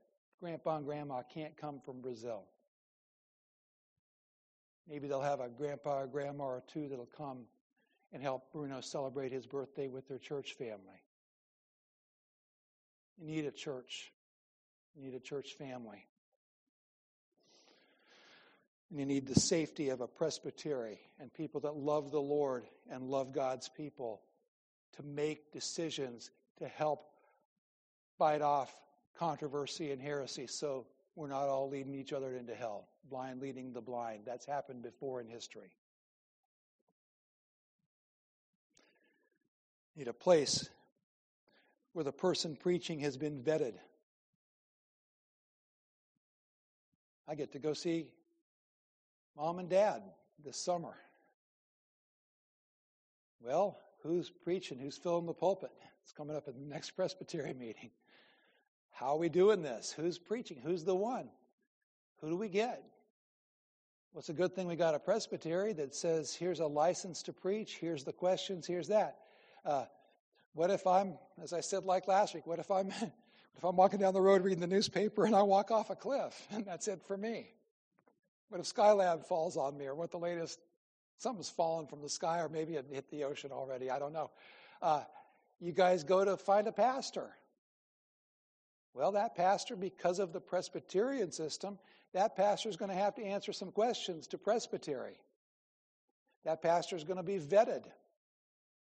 Grandpa 0.45 0.77
and 0.77 0.85
Grandma 0.85 1.23
can't 1.33 1.57
come 1.57 1.81
from 1.81 2.03
Brazil. 2.03 2.43
Maybe 4.87 5.09
they'll 5.09 5.23
have 5.23 5.41
a 5.41 5.49
grandpa 5.49 6.01
or 6.01 6.07
grandma 6.07 6.45
or 6.45 6.63
two 6.71 6.87
that'll 6.87 7.09
come 7.17 7.47
and 8.13 8.23
help 8.23 8.53
Bruno 8.53 8.83
celebrate 8.83 9.33
his 9.33 9.47
birthday 9.47 9.89
with 9.89 10.07
their 10.07 10.19
church 10.19 10.53
family. 10.53 11.01
You 13.17 13.27
need 13.27 13.47
a 13.47 13.51
church. 13.51 14.13
You 14.95 15.07
need 15.07 15.15
a 15.15 15.19
church 15.19 15.55
family. 15.55 16.05
And 18.91 19.01
you 19.01 19.07
need 19.07 19.27
the 19.27 19.41
safety 19.41 19.89
of 19.89 20.03
a 20.03 20.07
presbytery 20.07 20.99
and 21.19 21.33
people 21.33 21.63
that 21.63 21.75
love 21.75 22.11
the 22.11 22.21
Lord 22.21 22.67
and 22.91 23.05
love 23.09 23.33
God's 23.33 23.71
people 23.71 24.21
to 24.97 25.03
make 25.03 25.53
decisions 25.53 26.31
to 26.59 26.69
help 26.69 27.07
fight 28.19 28.43
off 28.43 28.71
controversy 29.19 29.93
and 29.93 30.01
heresy 30.01 30.47
so 30.47 30.87
we're 31.17 31.29
not 31.29 31.49
all 31.49 31.69
leading 31.69 31.95
each 31.95 32.13
other 32.13 32.35
into 32.35 32.55
hell, 32.55 32.89
blind 33.09 33.41
leading 33.41 33.73
the 33.73 33.81
blind. 33.81 34.23
That's 34.27 34.45
happened 34.45 34.83
before 34.83 35.21
in 35.21 35.29
history. 35.29 35.71
Need 39.97 40.09
a 40.09 40.13
place 40.13 40.69
where 41.93 42.05
the 42.05 42.13
person 42.13 42.57
preaching 42.57 43.01
has 43.01 43.17
been 43.17 43.43
vetted. 43.43 43.75
I 47.29 47.37
get 47.37 47.53
to 47.53 47.61
go 47.61 47.75
see 47.75 48.09
mom 49.37 49.61
and 49.61 49.69
dad 49.69 50.03
this 50.45 50.57
summer. 50.57 50.97
Well, 53.41 53.79
Who's 54.05 54.29
preaching? 54.29 54.79
Who's 54.79 54.99
filling 54.99 55.25
the 55.25 55.33
pulpit? 55.33 55.71
It's 56.03 56.13
coming 56.13 56.37
up 56.37 56.47
at 56.47 56.55
the 56.55 56.61
next 56.61 56.91
Presbytery 56.97 57.55
meeting. 57.55 57.91
How 58.95 59.15
are 59.15 59.19
we 59.19 59.29
doing 59.29 59.63
this? 59.63 59.93
Who's 59.93 60.19
preaching? 60.19 60.59
Who's 60.63 60.85
the 60.85 60.95
one? 60.95 61.29
Who 62.21 62.31
do 62.31 62.37
we 62.37 62.49
get? 62.49 62.83
What's 64.13 64.29
a 64.29 64.33
good 64.33 64.55
thing 64.55 64.67
we 64.67 64.77
got 64.77 64.95
a 64.95 64.99
presbytery 64.99 65.73
that 65.75 65.95
says, 65.95 66.35
here's 66.35 66.61
a 66.61 66.67
license 66.67 67.23
to 67.25 67.33
preach, 67.33 67.77
here's 67.81 68.05
the 68.05 68.13
questions, 68.13 68.67
here's 68.67 68.89
that. 68.89 69.19
Uh, 69.65 69.85
what 70.55 70.71
if 70.71 70.87
I'm, 70.87 71.15
as 71.43 71.53
I 71.53 71.61
said 71.61 71.85
like 71.85 72.07
last 72.09 72.35
week, 72.35 72.47
what 72.47 72.59
if 72.59 72.71
I'm 72.71 72.89
if 73.57 73.65
I'm 73.65 73.77
walking 73.77 74.01
down 74.01 74.15
the 74.15 74.21
road 74.21 74.43
reading 74.43 74.61
the 74.61 74.67
newspaper 74.67 75.27
and 75.27 75.35
I 75.35 75.43
walk 75.43 75.71
off 75.71 75.91
a 75.91 75.97
cliff 75.97 76.47
and 76.51 76.65
that's 76.65 76.89
it 76.89 77.03
for 77.07 77.17
me? 77.17 77.49
What 78.49 78.61
if 78.61 78.73
Skylab 78.73 79.27
falls 79.27 79.57
on 79.57 79.77
me 79.77 79.87
or 79.87 79.95
what 79.95 80.11
the 80.11 80.19
latest 80.19 80.61
Something's 81.19 81.51
fallen 81.51 81.87
from 81.87 82.03
the 82.03 82.09
sky, 82.09 82.41
or 82.41 82.49
maybe 82.49 82.75
it 82.75 82.87
hit 82.91 83.11
the 83.11 83.25
ocean 83.25 83.51
already. 83.53 83.91
I 83.91 83.99
don't 83.99 84.13
know. 84.13 84.31
Uh, 84.83 85.05
you 85.61 85.73
guys 85.73 86.05
go 86.05 86.25
to 86.25 86.37
find 86.37 86.67
a 86.67 86.73
pastor. 86.73 87.31
Well, 88.95 89.13
that 89.13 89.35
pastor, 89.35 89.75
because 89.75 90.21
of 90.21 90.33
the 90.33 90.41
Presbyterian 90.41 91.33
system, 91.33 91.79
that 92.13 92.37
pastor 92.37 92.69
is 92.69 92.77
going 92.77 92.91
to 92.91 92.97
have 92.97 93.17
to 93.17 93.25
answer 93.25 93.53
some 93.53 93.73
questions 93.73 94.29
to 94.29 94.39
Presbytery. 94.39 95.19
That 96.45 96.63
pastor 96.63 96.95
is 96.95 97.03
going 97.03 97.17
to 97.17 97.25
be 97.25 97.39
vetted. 97.39 97.85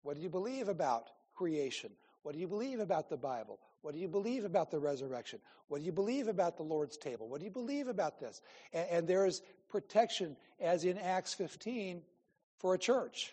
What 0.02 0.16
do 0.16 0.22
you 0.22 0.28
believe 0.28 0.68
about 0.68 1.10
creation? 1.34 1.90
What 2.22 2.34
do 2.34 2.40
you 2.40 2.48
believe 2.48 2.80
about 2.80 3.08
the 3.08 3.16
Bible? 3.16 3.60
What 3.82 3.94
do 3.94 4.00
you 4.00 4.08
believe 4.08 4.44
about 4.44 4.70
the 4.70 4.78
resurrection? 4.78 5.38
What 5.68 5.78
do 5.78 5.84
you 5.84 5.92
believe 5.92 6.26
about 6.26 6.56
the 6.56 6.62
Lord's 6.64 6.96
table? 6.96 7.28
What 7.28 7.38
do 7.38 7.44
you 7.44 7.50
believe 7.50 7.86
about 7.86 8.18
this? 8.18 8.40
And, 8.72 8.88
and 8.90 9.08
there 9.08 9.26
is 9.26 9.42
protection, 9.68 10.36
as 10.60 10.84
in 10.84 10.98
Acts 10.98 11.34
15, 11.34 12.02
for 12.58 12.74
a 12.74 12.78
church? 12.78 13.32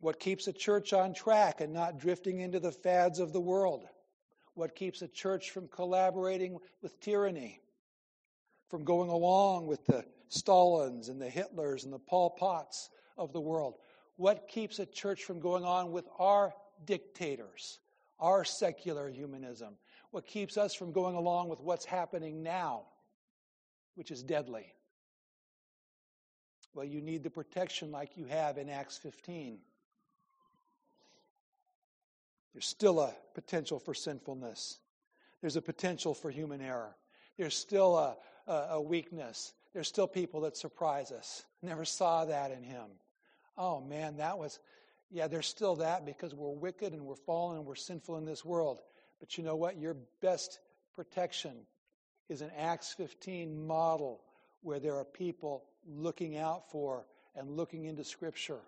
What 0.00 0.20
keeps 0.20 0.46
a 0.46 0.52
church 0.52 0.92
on 0.92 1.14
track 1.14 1.60
and 1.60 1.72
not 1.72 1.98
drifting 1.98 2.40
into 2.40 2.60
the 2.60 2.72
fads 2.72 3.18
of 3.18 3.32
the 3.32 3.40
world? 3.40 3.86
What 4.54 4.74
keeps 4.74 5.02
a 5.02 5.08
church 5.08 5.50
from 5.50 5.68
collaborating 5.68 6.58
with 6.82 7.00
tyranny? 7.00 7.60
From 8.68 8.84
going 8.84 9.10
along 9.10 9.66
with 9.66 9.84
the 9.86 10.04
Stalins 10.28 11.08
and 11.08 11.20
the 11.20 11.28
Hitlers 11.28 11.84
and 11.84 11.92
the 11.92 11.98
Pol 11.98 12.30
Pots 12.30 12.90
of 13.16 13.32
the 13.32 13.40
world? 13.40 13.74
What 14.16 14.48
keeps 14.48 14.78
a 14.78 14.86
church 14.86 15.24
from 15.24 15.40
going 15.40 15.64
on 15.64 15.92
with 15.92 16.06
our 16.18 16.52
dictators, 16.84 17.78
our 18.18 18.44
secular 18.44 19.08
humanism? 19.08 19.76
What 20.10 20.26
keeps 20.26 20.56
us 20.56 20.74
from 20.74 20.92
going 20.92 21.16
along 21.16 21.48
with 21.48 21.60
what's 21.60 21.84
happening 21.84 22.42
now, 22.42 22.84
which 23.94 24.10
is 24.10 24.22
deadly? 24.22 24.72
Well, 26.74 26.84
you 26.84 27.00
need 27.00 27.22
the 27.22 27.30
protection 27.30 27.90
like 27.90 28.16
you 28.16 28.26
have 28.26 28.58
in 28.58 28.68
Acts 28.68 28.98
15. 28.98 29.58
There's 32.56 32.64
still 32.64 33.00
a 33.00 33.12
potential 33.34 33.78
for 33.78 33.92
sinfulness. 33.92 34.78
there's 35.42 35.56
a 35.56 35.60
potential 35.60 36.14
for 36.14 36.30
human 36.30 36.62
error. 36.62 36.96
There's 37.36 37.54
still 37.54 37.98
a, 37.98 38.16
a, 38.46 38.52
a 38.70 38.80
weakness. 38.80 39.52
There's 39.74 39.88
still 39.88 40.06
people 40.06 40.40
that 40.40 40.56
surprise 40.56 41.12
us. 41.12 41.44
Never 41.60 41.84
saw 41.84 42.24
that 42.24 42.52
in 42.52 42.62
him. 42.62 42.86
Oh 43.58 43.82
man, 43.82 44.16
that 44.16 44.38
was, 44.38 44.58
yeah, 45.10 45.28
there's 45.28 45.46
still 45.46 45.76
that 45.76 46.06
because 46.06 46.34
we're 46.34 46.48
wicked 46.48 46.94
and 46.94 47.02
we're 47.02 47.14
fallen 47.14 47.58
and 47.58 47.66
we're 47.66 47.74
sinful 47.74 48.16
in 48.16 48.24
this 48.24 48.42
world. 48.42 48.80
But 49.20 49.36
you 49.36 49.44
know 49.44 49.56
what? 49.56 49.76
Your 49.76 49.98
best 50.22 50.58
protection 50.94 51.66
is 52.30 52.40
an 52.40 52.52
Acts 52.56 52.94
15 52.94 53.66
model 53.66 54.22
where 54.62 54.80
there 54.80 54.96
are 54.96 55.04
people 55.04 55.64
looking 55.86 56.38
out 56.38 56.70
for 56.70 57.06
and 57.34 57.50
looking 57.50 57.84
into 57.84 58.02
Scripture. 58.02 58.62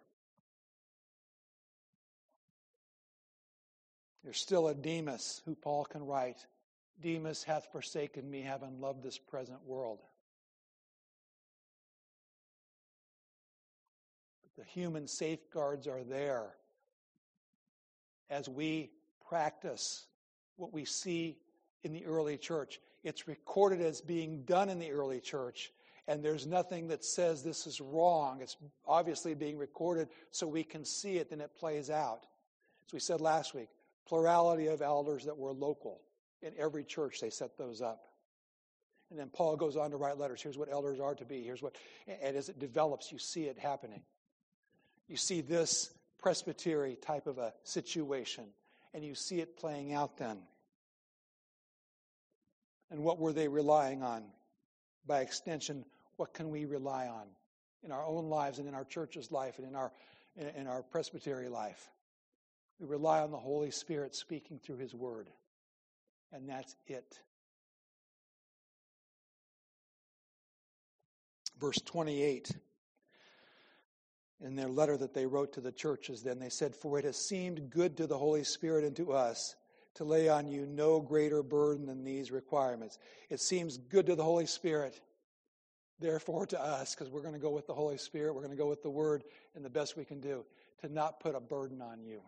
There's 4.24 4.40
still 4.40 4.68
a 4.68 4.74
Demas 4.74 5.42
who 5.44 5.54
Paul 5.54 5.85
can 5.85 6.04
write 6.04 6.46
Demas 7.00 7.44
hath 7.44 7.70
forsaken 7.70 8.28
me, 8.28 8.40
having 8.42 8.81
loved 8.81 9.02
this 9.02 9.18
present 9.18 9.64
world. 9.64 10.00
But 14.42 14.64
the 14.64 14.70
human 14.70 15.07
safeguards 15.07 15.87
are 15.87 16.02
there 16.02 16.54
as 18.31 18.48
we 18.48 18.90
practice 19.28 20.07
what 20.57 20.72
we 20.72 20.85
see 20.85 21.38
in 21.85 21.92
the 21.92 22.04
early 22.04 22.37
church. 22.37 22.81
It's 23.04 23.28
recorded 23.28 23.81
as 23.81 24.00
being 24.00 24.42
done 24.42 24.68
in 24.68 24.81
the 24.81 24.90
early 24.90 25.20
church, 25.20 25.72
and 26.09 26.22
there's 26.22 26.46
nothing 26.46 26.88
that 26.88 27.04
says 27.04 27.42
this 27.42 27.66
is 27.66 27.81
wrong. 27.81 28.40
It's 28.42 28.57
obviously 28.87 29.35
being 29.35 29.57
recorded 29.57 30.09
so 30.33 30.48
we 30.48 30.64
can 30.64 30.85
see 30.85 31.18
it, 31.18 31.31
then 31.31 31.40
it 31.40 31.54
plays 31.54 31.90
out. 31.90 32.26
As 32.87 32.92
we 32.92 32.98
said 32.98 33.20
last 33.20 33.54
week, 33.54 33.68
plurality 34.09 34.66
of 34.68 34.83
elders 34.83 35.25
that 35.25 35.37
were 35.37 35.53
local. 35.53 36.01
In 36.42 36.53
every 36.59 36.85
church, 36.85 37.21
they 37.21 37.31
set 37.31 37.59
those 37.59 37.83
up. 37.83 38.05
And 39.11 39.18
then 39.18 39.29
Paul 39.29 39.57
goes 39.57 39.77
on 39.77 39.90
to 39.90 39.97
write 39.97 40.18
letters. 40.18 40.42
Here's 40.42 40.59
what 40.59 40.71
elders 40.71 41.01
are 41.01 41.14
to 41.14 41.25
be. 41.25 41.42
Here's 41.42 41.62
what, 41.62 41.77
and 42.07 42.37
as 42.37 42.49
it 42.49 42.59
develops, 42.59 43.11
you 43.11 43.18
see 43.18 43.44
it 43.44 43.59
happening. 43.59 44.03
You 45.09 45.16
see 45.16 45.40
this 45.40 45.90
presbytery 46.18 46.97
type 46.97 47.27
of 47.27 47.38
a 47.38 47.55
situation, 47.64 48.44
and 48.92 49.05
you 49.05 49.14
see 49.14 49.40
it 49.40 49.57
playing 49.57 49.92
out 49.92 50.18
then. 50.18 50.38
And 52.90 53.01
what 53.03 53.18
were 53.18 53.33
they 53.33 53.49
relying 53.49 54.03
on? 54.03 54.25
By 55.07 55.21
extension, 55.21 55.85
what 56.16 56.35
can 56.35 56.51
we 56.51 56.66
rely 56.66 57.07
on 57.07 57.27
in 57.83 57.92
our 57.92 58.05
own 58.05 58.29
lives 58.29 58.59
and 58.59 58.68
in 58.68 58.75
our 58.75 58.85
church's 58.85 59.33
life 59.33 59.59
and 59.59 59.66
in 59.66 59.75
our, 59.75 59.92
in 60.37 60.66
our 60.66 60.83
presbytery 60.83 61.49
life? 61.49 61.90
We 62.79 62.87
rely 62.87 63.21
on 63.21 63.31
the 63.31 63.38
Holy 63.38 63.71
Spirit 63.71 64.14
speaking 64.14 64.59
through 64.59 64.79
His 64.79 64.95
Word, 64.95 65.29
and 66.33 66.49
that's 66.49 66.77
it. 66.87 67.21
Verse 71.61 71.81
28 71.85 72.53
in 74.41 74.55
their 74.55 74.69
letter 74.69 74.97
that 74.97 75.14
they 75.14 75.27
wrote 75.27 75.53
to 75.55 75.61
the 75.61 75.73
churches, 75.73 76.23
then 76.23 76.38
they 76.38 76.49
said, 76.49 76.75
For 76.75 76.99
it 76.99 77.05
has 77.05 77.17
seemed 77.17 77.71
good 77.71 77.97
to 77.97 78.07
the 78.07 78.19
Holy 78.19 78.45
Spirit 78.45 78.85
and 78.85 78.95
to 78.97 79.12
us 79.12 79.57
to 79.95 80.05
lay 80.05 80.29
on 80.29 80.47
you 80.47 80.64
no 80.64 81.01
greater 81.01 81.43
burden 81.43 81.87
than 81.87 82.05
these 82.05 82.31
requirements. 82.31 82.99
It 83.31 83.41
seems 83.41 83.79
good 83.79 84.07
to 84.07 84.14
the 84.14 84.23
Holy 84.23 84.47
Spirit, 84.47 85.01
therefore 85.99 86.47
to 86.47 86.61
us, 86.61 86.95
because 86.95 87.11
we're 87.11 87.23
going 87.23 87.35
to 87.35 87.41
go 87.41 87.51
with 87.51 87.67
the 87.67 87.75
Holy 87.75 87.99
Spirit, 87.99 88.33
we're 88.35 88.43
going 88.43 88.57
to 88.57 88.62
go 88.62 88.69
with 88.69 88.83
the 88.83 88.91
Word, 88.91 89.25
and 89.57 89.64
the 89.64 89.71
best 89.71 89.97
we 89.97 90.05
can 90.05 90.21
do, 90.21 90.45
to 90.83 90.88
not 90.88 91.19
put 91.19 91.35
a 91.35 91.41
burden 91.41 91.83
on 91.83 92.01
you, 92.01 92.21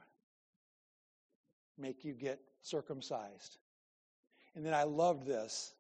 make 1.81 2.05
you 2.05 2.13
get 2.13 2.41
circumcised. 2.63 3.59
And 4.55 4.65
then 4.65 4.75
I 4.75 4.85
loved 4.85 5.27
this. 5.27 5.73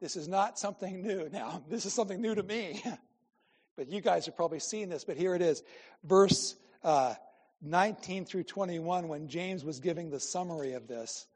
This 0.00 0.16
is 0.16 0.28
not 0.28 0.58
something 0.58 1.02
new. 1.06 1.28
Now, 1.32 1.62
this 1.68 1.86
is 1.86 1.92
something 1.92 2.20
new 2.20 2.34
to 2.34 2.42
me. 2.42 2.82
but 3.76 3.88
you 3.88 4.00
guys 4.00 4.26
have 4.26 4.36
probably 4.36 4.60
seen 4.60 4.88
this, 4.88 5.04
but 5.04 5.16
here 5.16 5.34
it 5.34 5.42
is. 5.42 5.62
Verse 6.04 6.56
uh, 6.82 7.14
19 7.62 8.24
through 8.24 8.44
21 8.44 9.08
when 9.08 9.28
James 9.28 9.64
was 9.64 9.80
giving 9.80 10.10
the 10.10 10.20
summary 10.20 10.72
of 10.72 10.88
this. 10.88 11.26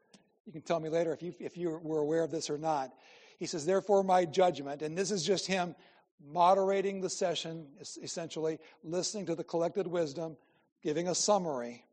You 0.45 0.51
can 0.51 0.61
tell 0.61 0.79
me 0.79 0.89
later 0.89 1.13
if 1.13 1.23
you, 1.23 1.33
if 1.39 1.57
you 1.57 1.79
were 1.81 1.99
aware 1.99 2.23
of 2.23 2.31
this 2.31 2.49
or 2.49 2.57
not. 2.57 2.93
He 3.37 3.45
says, 3.45 3.65
Therefore, 3.65 4.03
my 4.03 4.25
judgment, 4.25 4.81
and 4.81 4.97
this 4.97 5.11
is 5.11 5.23
just 5.23 5.47
him 5.47 5.75
moderating 6.31 7.01
the 7.01 7.09
session, 7.09 7.67
essentially, 8.01 8.59
listening 8.83 9.25
to 9.25 9.35
the 9.35 9.43
collected 9.43 9.87
wisdom, 9.87 10.37
giving 10.81 11.07
a 11.07 11.15
summary, 11.15 11.83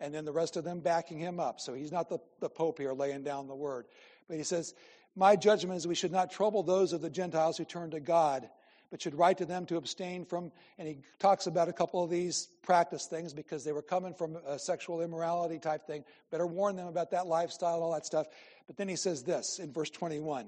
and 0.00 0.14
then 0.14 0.24
the 0.24 0.32
rest 0.32 0.56
of 0.56 0.64
them 0.64 0.80
backing 0.80 1.18
him 1.18 1.40
up. 1.40 1.60
So 1.60 1.74
he's 1.74 1.92
not 1.92 2.08
the, 2.08 2.18
the 2.40 2.48
Pope 2.48 2.78
here 2.78 2.92
laying 2.92 3.22
down 3.22 3.46
the 3.46 3.54
word. 3.54 3.86
But 4.28 4.36
he 4.36 4.42
says, 4.42 4.74
My 5.16 5.36
judgment 5.36 5.78
is 5.78 5.86
we 5.86 5.94
should 5.94 6.12
not 6.12 6.30
trouble 6.30 6.62
those 6.62 6.92
of 6.92 7.00
the 7.00 7.10
Gentiles 7.10 7.56
who 7.56 7.64
turn 7.64 7.90
to 7.90 8.00
God 8.00 8.48
but 8.90 9.02
should 9.02 9.14
write 9.14 9.38
to 9.38 9.44
them 9.44 9.66
to 9.66 9.76
abstain 9.76 10.24
from. 10.24 10.50
And 10.78 10.88
he 10.88 10.98
talks 11.18 11.46
about 11.46 11.68
a 11.68 11.72
couple 11.72 12.02
of 12.02 12.10
these 12.10 12.48
practice 12.62 13.06
things 13.06 13.32
because 13.32 13.64
they 13.64 13.72
were 13.72 13.82
coming 13.82 14.14
from 14.14 14.36
a 14.46 14.58
sexual 14.58 15.02
immorality 15.02 15.58
type 15.58 15.86
thing. 15.86 16.04
Better 16.30 16.46
warn 16.46 16.76
them 16.76 16.88
about 16.88 17.10
that 17.10 17.26
lifestyle, 17.26 17.82
all 17.82 17.92
that 17.92 18.06
stuff. 18.06 18.28
But 18.66 18.76
then 18.76 18.88
he 18.88 18.96
says 18.96 19.22
this 19.22 19.58
in 19.58 19.72
verse 19.72 19.90
21 19.90 20.46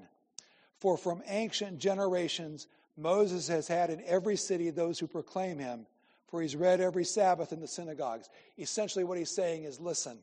For 0.79 0.97
from 0.97 1.21
ancient 1.27 1.79
generations, 1.79 2.67
Moses 2.97 3.47
has 3.47 3.67
had 3.67 3.89
in 3.89 4.03
every 4.05 4.35
city 4.35 4.69
those 4.69 4.99
who 4.99 5.07
proclaim 5.07 5.59
him, 5.59 5.85
for 6.31 6.41
he's 6.41 6.55
read 6.55 6.81
every 6.81 7.05
Sabbath 7.05 7.53
in 7.53 7.59
the 7.59 7.67
synagogues. 7.67 8.29
Essentially, 8.57 9.03
what 9.03 9.19
he's 9.19 9.29
saying 9.29 9.65
is 9.65 9.79
listen, 9.79 10.17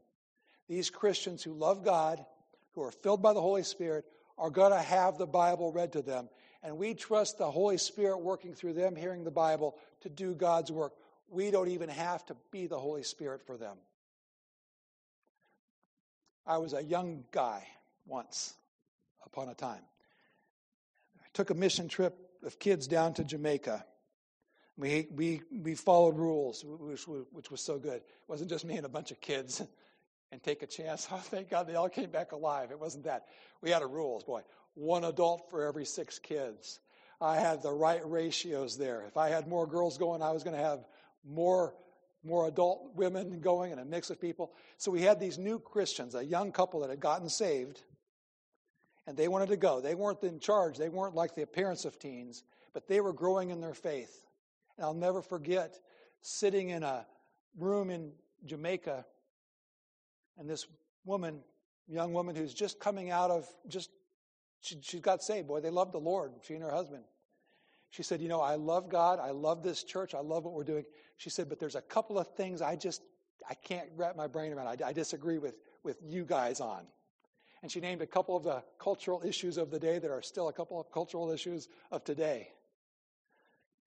these 0.68 0.90
Christians 0.90 1.42
who 1.42 1.52
love 1.52 1.84
God, 1.84 2.24
who 2.72 2.82
are 2.82 2.90
filled 2.90 3.22
by 3.22 3.32
the 3.32 3.40
Holy 3.40 3.62
Spirit, 3.62 4.04
are 4.36 4.50
going 4.50 4.72
to 4.72 4.80
have 4.80 5.18
the 5.18 5.26
Bible 5.26 5.70
read 5.70 5.92
to 5.92 6.02
them 6.02 6.28
and 6.62 6.76
we 6.76 6.94
trust 6.94 7.38
the 7.38 7.50
Holy 7.50 7.78
Spirit 7.78 8.18
working 8.18 8.54
through 8.54 8.72
them, 8.72 8.96
hearing 8.96 9.24
the 9.24 9.30
Bible, 9.30 9.76
to 10.00 10.08
do 10.08 10.34
God's 10.34 10.72
work. 10.72 10.92
We 11.28 11.50
don't 11.50 11.68
even 11.68 11.88
have 11.88 12.24
to 12.26 12.36
be 12.50 12.66
the 12.66 12.78
Holy 12.78 13.02
Spirit 13.02 13.42
for 13.46 13.56
them. 13.56 13.76
I 16.46 16.58
was 16.58 16.72
a 16.72 16.82
young 16.82 17.24
guy 17.30 17.66
once 18.06 18.54
upon 19.24 19.48
a 19.48 19.54
time. 19.54 19.82
I 21.20 21.26
took 21.32 21.50
a 21.50 21.54
mission 21.54 21.88
trip 21.88 22.16
of 22.42 22.58
kids 22.58 22.86
down 22.86 23.14
to 23.14 23.24
Jamaica. 23.24 23.84
We, 24.78 25.08
we, 25.10 25.42
we 25.50 25.74
followed 25.74 26.16
rules, 26.16 26.64
which, 26.64 27.06
which 27.06 27.50
was 27.50 27.60
so 27.60 27.78
good. 27.78 27.96
It 27.96 28.04
wasn't 28.28 28.48
just 28.48 28.64
me 28.64 28.76
and 28.76 28.86
a 28.86 28.88
bunch 28.88 29.10
of 29.10 29.20
kids 29.20 29.60
and 30.32 30.42
take 30.42 30.62
a 30.62 30.66
chance. 30.66 31.06
Oh, 31.12 31.16
thank 31.16 31.50
God 31.50 31.66
they 31.66 31.74
all 31.74 31.88
came 31.88 32.10
back 32.10 32.32
alive. 32.32 32.70
It 32.70 32.78
wasn't 32.78 33.04
that. 33.04 33.26
We 33.60 33.70
had 33.70 33.82
a 33.82 33.86
rules, 33.86 34.24
boy 34.24 34.42
one 34.78 35.04
adult 35.04 35.50
for 35.50 35.66
every 35.66 35.84
six 35.84 36.18
kids. 36.18 36.78
I 37.20 37.40
had 37.40 37.62
the 37.62 37.72
right 37.72 38.00
ratios 38.04 38.78
there. 38.78 39.02
If 39.08 39.16
I 39.16 39.28
had 39.28 39.48
more 39.48 39.66
girls 39.66 39.98
going, 39.98 40.22
I 40.22 40.30
was 40.30 40.44
going 40.44 40.56
to 40.56 40.62
have 40.62 40.86
more 41.24 41.74
more 42.24 42.48
adult 42.48 42.90
women 42.96 43.38
going 43.38 43.70
and 43.70 43.80
a 43.80 43.84
mix 43.84 44.10
of 44.10 44.20
people. 44.20 44.52
So 44.76 44.90
we 44.90 45.02
had 45.02 45.20
these 45.20 45.38
new 45.38 45.60
Christians, 45.60 46.16
a 46.16 46.24
young 46.24 46.50
couple 46.50 46.80
that 46.80 46.90
had 46.90 46.98
gotten 46.98 47.28
saved, 47.28 47.80
and 49.06 49.16
they 49.16 49.28
wanted 49.28 49.50
to 49.50 49.56
go. 49.56 49.80
They 49.80 49.94
weren't 49.94 50.22
in 50.24 50.40
charge. 50.40 50.78
They 50.78 50.88
weren't 50.88 51.14
like 51.14 51.36
the 51.36 51.42
appearance 51.42 51.84
of 51.84 51.96
teens, 51.98 52.42
but 52.74 52.88
they 52.88 53.00
were 53.00 53.12
growing 53.12 53.50
in 53.50 53.60
their 53.60 53.72
faith. 53.72 54.26
And 54.78 54.86
I'll 54.86 54.94
never 54.94 55.20
forget 55.20 55.78
sitting 56.22 56.70
in 56.70 56.82
a 56.82 57.04
room 57.58 57.90
in 57.90 58.12
Jamaica, 58.46 59.04
and 60.38 60.48
this 60.48 60.66
woman, 61.04 61.40
young 61.88 62.12
woman 62.12 62.36
who's 62.36 62.54
just 62.54 62.78
coming 62.78 63.10
out 63.10 63.30
of 63.30 63.46
just 63.66 63.90
she, 64.60 64.78
she 64.80 65.00
got 65.00 65.22
saved. 65.22 65.48
Boy, 65.48 65.60
they 65.60 65.70
loved 65.70 65.92
the 65.92 65.98
Lord, 65.98 66.32
she 66.42 66.54
and 66.54 66.62
her 66.62 66.70
husband. 66.70 67.04
She 67.90 68.02
said, 68.02 68.20
You 68.20 68.28
know, 68.28 68.40
I 68.40 68.56
love 68.56 68.88
God. 68.88 69.18
I 69.18 69.30
love 69.30 69.62
this 69.62 69.82
church. 69.82 70.14
I 70.14 70.20
love 70.20 70.44
what 70.44 70.54
we're 70.54 70.64
doing. 70.64 70.84
She 71.16 71.30
said, 71.30 71.48
But 71.48 71.58
there's 71.58 71.74
a 71.74 71.82
couple 71.82 72.18
of 72.18 72.28
things 72.34 72.62
I 72.62 72.76
just, 72.76 73.02
I 73.48 73.54
can't 73.54 73.88
wrap 73.96 74.16
my 74.16 74.26
brain 74.26 74.52
around. 74.52 74.66
I, 74.66 74.88
I 74.88 74.92
disagree 74.92 75.38
with, 75.38 75.56
with 75.84 75.98
you 76.04 76.24
guys 76.24 76.60
on. 76.60 76.84
And 77.62 77.72
she 77.72 77.80
named 77.80 78.02
a 78.02 78.06
couple 78.06 78.36
of 78.36 78.44
the 78.44 78.62
cultural 78.78 79.22
issues 79.24 79.56
of 79.56 79.70
the 79.70 79.80
day 79.80 79.98
that 79.98 80.10
are 80.10 80.22
still 80.22 80.48
a 80.48 80.52
couple 80.52 80.80
of 80.80 80.92
cultural 80.92 81.30
issues 81.30 81.68
of 81.90 82.04
today. 82.04 82.50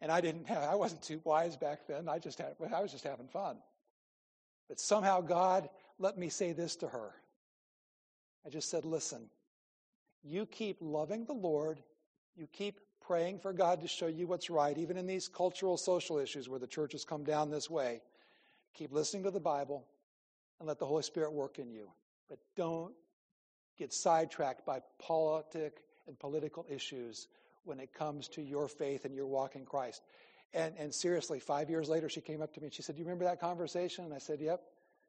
And 0.02 0.12
I 0.12 0.20
didn't 0.20 0.48
have, 0.48 0.64
I 0.64 0.76
wasn't 0.76 1.04
too 1.04 1.22
wise 1.24 1.56
back 1.56 1.88
then. 1.88 2.10
I 2.10 2.18
just 2.18 2.40
had, 2.40 2.56
I 2.74 2.82
was 2.82 2.92
just 2.92 3.04
having 3.04 3.28
fun. 3.28 3.58
But 4.68 4.80
somehow 4.80 5.22
God 5.22 5.70
let 6.00 6.18
me 6.18 6.30
say 6.30 6.54
this 6.54 6.76
to 6.78 6.88
her. 6.88 7.12
I 8.46 8.50
just 8.50 8.70
said, 8.70 8.86
listen, 8.86 9.30
you 10.24 10.46
keep 10.46 10.78
loving 10.82 11.26
the 11.26 11.34
Lord, 11.34 11.80
you 12.36 12.48
keep 12.48 12.80
praying 13.06 13.40
for 13.40 13.54
God 13.54 13.82
to 13.82 13.88
show 13.88 14.08
you 14.08 14.26
what's 14.28 14.50
right, 14.50 14.78
even 14.78 14.98
in 14.98 15.06
these 15.06 15.28
cultural, 15.28 15.78
social 15.78 16.18
issues 16.18 16.50
where 16.50 16.60
the 16.60 16.68
church 16.68 16.94
has 16.94 17.06
come 17.06 17.24
down 17.24 17.52
this 17.52 17.70
way. 17.70 18.02
Keep 18.74 18.94
listening 18.94 19.24
to 19.24 19.32
the 19.32 19.40
Bible 19.40 19.86
and 20.60 20.68
let 20.68 20.80
the 20.80 20.86
Holy 20.86 21.04
Spirit 21.04 21.34
work 21.34 21.60
in 21.60 21.70
you. 21.70 21.90
But 22.30 22.40
don't 22.56 22.94
get 23.78 23.94
sidetracked 23.94 24.66
by 24.66 24.80
politic 25.00 25.82
and 26.08 26.18
political 26.18 26.66
issues 26.70 27.28
when 27.64 27.80
it 27.80 27.94
comes 27.94 28.28
to 28.30 28.42
your 28.42 28.68
faith 28.68 29.06
and 29.06 29.16
your 29.16 29.28
walk 29.28 29.56
in 29.56 29.66
Christ. 29.66 30.02
And, 30.54 30.74
and 30.78 30.94
seriously, 30.94 31.40
five 31.40 31.70
years 31.70 31.88
later, 31.88 32.10
she 32.10 32.22
came 32.22 32.42
up 32.42 32.54
to 32.54 32.60
me 32.60 32.68
and 32.68 32.74
she 32.74 32.82
said, 32.82 32.96
Do 32.96 33.00
you 33.00 33.06
remember 33.06 33.26
that 33.26 33.40
conversation? 33.40 34.06
And 34.06 34.14
I 34.14 34.18
said, 34.18 34.40
Yep. 34.42 34.62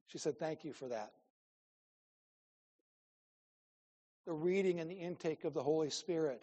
She 0.07 0.18
said, 0.18 0.38
Thank 0.38 0.64
you 0.64 0.72
for 0.72 0.88
that. 0.88 1.12
the 4.26 4.32
reading 4.32 4.80
and 4.80 4.90
the 4.90 4.94
intake 4.94 5.44
of 5.44 5.55
the 5.55 5.62
Holy 5.62 5.90
Spirit, 5.90 6.42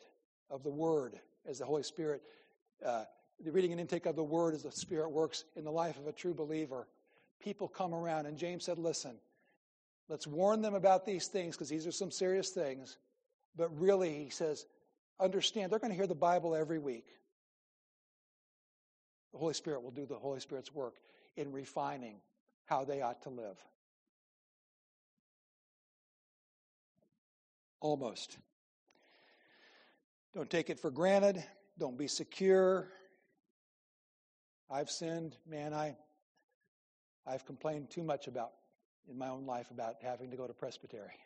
of 0.50 0.64
the 0.64 0.70
Word, 0.70 1.20
as 1.48 1.60
the 1.60 1.66
Holy 1.66 1.84
Spirit, 1.84 2.22
uh, 2.86 3.04
the 3.44 3.52
reading 3.52 3.72
and 3.72 3.80
intake 3.80 4.06
of 4.06 4.16
the 4.16 4.24
Word 4.24 4.54
as 4.54 4.64
the 4.64 4.72
Spirit 4.72 5.12
works 5.12 5.46
in 5.56 5.64
the 5.64 5.72
life 5.72 5.98
of 5.98 6.08
a 6.08 6.12
true 6.12 6.34
believer. 6.34 6.88
People 7.42 7.68
come 7.68 7.94
around, 7.94 8.26
and 8.26 8.38
James 8.38 8.66
said, 8.66 8.78
Listen, 8.78 9.16
let's 10.10 10.28
warn 10.28 10.62
them 10.62 10.74
about 10.74 11.06
these 11.06 11.28
things 11.28 11.56
because 11.56 11.70
these 11.70 11.88
are 11.88 11.92
some 11.92 12.12
serious 12.12 12.50
things. 12.50 12.98
But 13.56 13.70
really, 13.80 14.24
he 14.24 14.30
says, 14.30 14.66
understand, 15.20 15.72
they're 15.72 15.80
going 15.80 15.92
to 15.92 15.98
hear 15.98 16.08
the 16.08 16.16
Bible 16.16 16.56
every 16.56 16.80
week. 16.80 17.06
The 19.34 19.38
Holy 19.38 19.54
Spirit 19.54 19.84
will 19.84 19.92
do 19.92 20.06
the 20.06 20.16
Holy 20.16 20.40
Spirit's 20.40 20.74
work 20.74 20.96
in 21.36 21.52
refining 21.52 22.16
how 22.66 22.86
they 22.86 23.02
ought 23.02 23.22
to 23.24 23.30
live. 23.30 23.58
Almost. 27.80 28.38
Don't 30.34 30.50
take 30.50 30.70
it 30.70 30.80
for 30.80 30.92
granted. 30.92 31.44
Don't 31.78 31.98
be 31.98 32.08
secure. 32.08 32.88
I've 34.70 34.90
sinned. 34.90 35.36
Man, 35.48 35.74
I, 35.74 35.96
I've 37.26 37.46
complained 37.46 37.90
too 37.90 38.04
much 38.04 38.28
about 38.28 38.52
in 39.10 39.18
my 39.18 39.30
own 39.30 39.46
life 39.46 39.72
about 39.72 39.96
having 40.04 40.30
to 40.32 40.38
go 40.38 40.46
to 40.46 40.54
presbytery. 40.54 41.18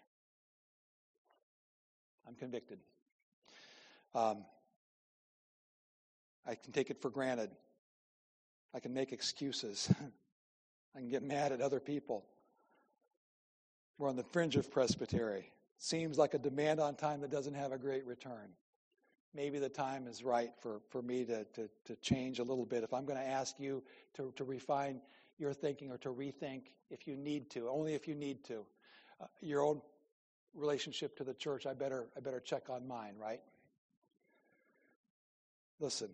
I'm 2.27 2.35
convicted. 2.35 2.79
Um, 4.16 4.45
I 6.45 6.55
can 6.55 6.72
take 6.72 6.89
it 6.89 7.01
for 7.01 7.09
granted. 7.09 7.49
I 8.74 8.80
can 8.80 8.93
make 8.93 9.11
excuses. 9.11 9.91
I 10.95 10.99
can 10.99 11.09
get 11.09 11.24
mad 11.24 11.51
at 11.51 11.61
other 11.61 11.80
people. 11.80 12.26
We're 13.97 14.09
on 14.09 14.16
the 14.16 14.26
fringe 14.32 14.55
of 14.55 14.72
presbytery. 14.72 15.51
Seems 15.78 16.18
like 16.18 16.34
a 16.34 16.39
demand 16.39 16.80
on 16.80 16.95
time 16.95 17.22
that 17.22 17.32
doesn't 17.32 17.53
have 17.53 17.72
a 17.72 17.78
great 17.78 18.05
return. 18.05 18.49
Maybe 19.36 19.57
the 19.57 19.70
time 19.70 20.07
is 20.07 20.24
right 20.24 20.51
for, 20.61 20.82
for 20.89 21.01
me 21.01 21.26
to, 21.26 21.45
to, 21.45 21.70
to 21.86 21.95
change 21.97 22.39
a 22.39 22.43
little 22.43 22.66
bit. 22.66 22.84
If 22.84 22.93
I'm 22.93 23.05
going 23.05 23.18
to 23.18 23.26
ask 23.26 23.59
you 23.59 23.84
to, 24.16 24.32
to 24.36 24.43
refine 24.43 25.01
your 25.39 25.53
thinking 25.53 25.91
or 25.91 25.97
to 25.99 26.09
rethink 26.09 26.68
if 26.91 27.07
you 27.07 27.16
need 27.16 27.49
to, 27.51 27.68
only 27.70 27.95
if 27.95 28.07
you 28.07 28.14
need 28.14 28.43
to, 28.45 28.66
uh, 29.20 29.26
your 29.41 29.64
own 29.64 29.82
relationship 30.53 31.18
to 31.18 31.24
the 31.24 31.34
church, 31.34 31.66
I 31.66 31.74
better, 31.74 32.07
I 32.16 32.20
better 32.20 32.39
check 32.39 32.70
on 32.70 32.88
mine, 32.88 33.16
right? 33.20 33.41
Listen, 35.84 36.11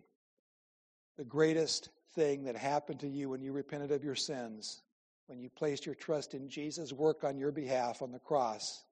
the 1.16 1.24
greatest 1.24 1.90
thing 2.16 2.42
that 2.42 2.56
happened 2.56 2.98
to 2.98 3.08
you 3.08 3.28
when 3.28 3.40
you 3.40 3.52
repented 3.52 3.92
of 3.92 4.02
your 4.02 4.16
sins, 4.16 4.82
when 5.28 5.38
you 5.38 5.48
placed 5.48 5.86
your 5.86 5.94
trust 5.94 6.34
in 6.34 6.48
Jesus' 6.48 6.92
work 6.92 7.22
on 7.22 7.38
your 7.38 7.52
behalf 7.52 8.02
on 8.02 8.10
the 8.10 8.18
cross, 8.18 8.82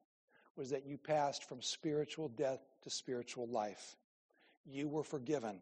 was 0.54 0.70
that 0.70 0.86
you 0.86 0.96
passed 0.96 1.48
from 1.48 1.60
spiritual 1.60 2.28
death 2.28 2.60
to 2.84 2.90
spiritual 2.90 3.48
life. 3.48 3.96
You 4.64 4.86
were 4.86 5.02
forgiven. 5.02 5.60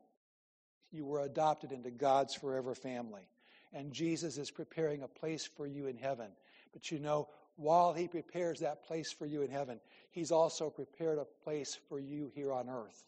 You 0.93 1.07
were 1.07 1.23
adopted 1.23 1.73
into 1.73 1.91
God's 1.91 2.35
forever 2.35 2.75
family. 2.75 3.27
And 3.73 3.95
Jesus 3.95 4.37
is 4.37 4.51
preparing 4.51 5.01
a 5.01 5.09
place 5.09 5.49
for 5.57 5.67
you 5.67 5.87
in 5.87 5.97
heaven. 5.97 6.29
But 6.75 6.91
you 6.91 6.99
know, 6.99 7.29
while 7.57 7.95
he 7.95 8.07
prepares 8.07 8.61
that 8.61 8.85
place 8.85 9.13
for 9.13 9.25
you 9.25 9.41
in 9.41 9.51
heaven, 9.51 9.81
he's 10.11 10.31
also 10.31 10.69
prepared 10.69 11.17
a 11.17 11.25
place 11.43 11.75
for 11.89 11.99
you 11.99 12.31
here 12.35 12.53
on 12.53 12.69
earth. 12.69 13.03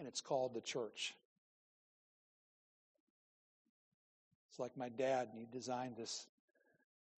And 0.00 0.08
it's 0.08 0.20
called 0.20 0.54
the 0.54 0.60
church. 0.60 1.14
It's 4.52 4.58
like 4.58 4.76
my 4.76 4.90
dad, 4.90 5.28
and 5.30 5.38
he 5.38 5.46
designed 5.50 5.96
this 5.96 6.26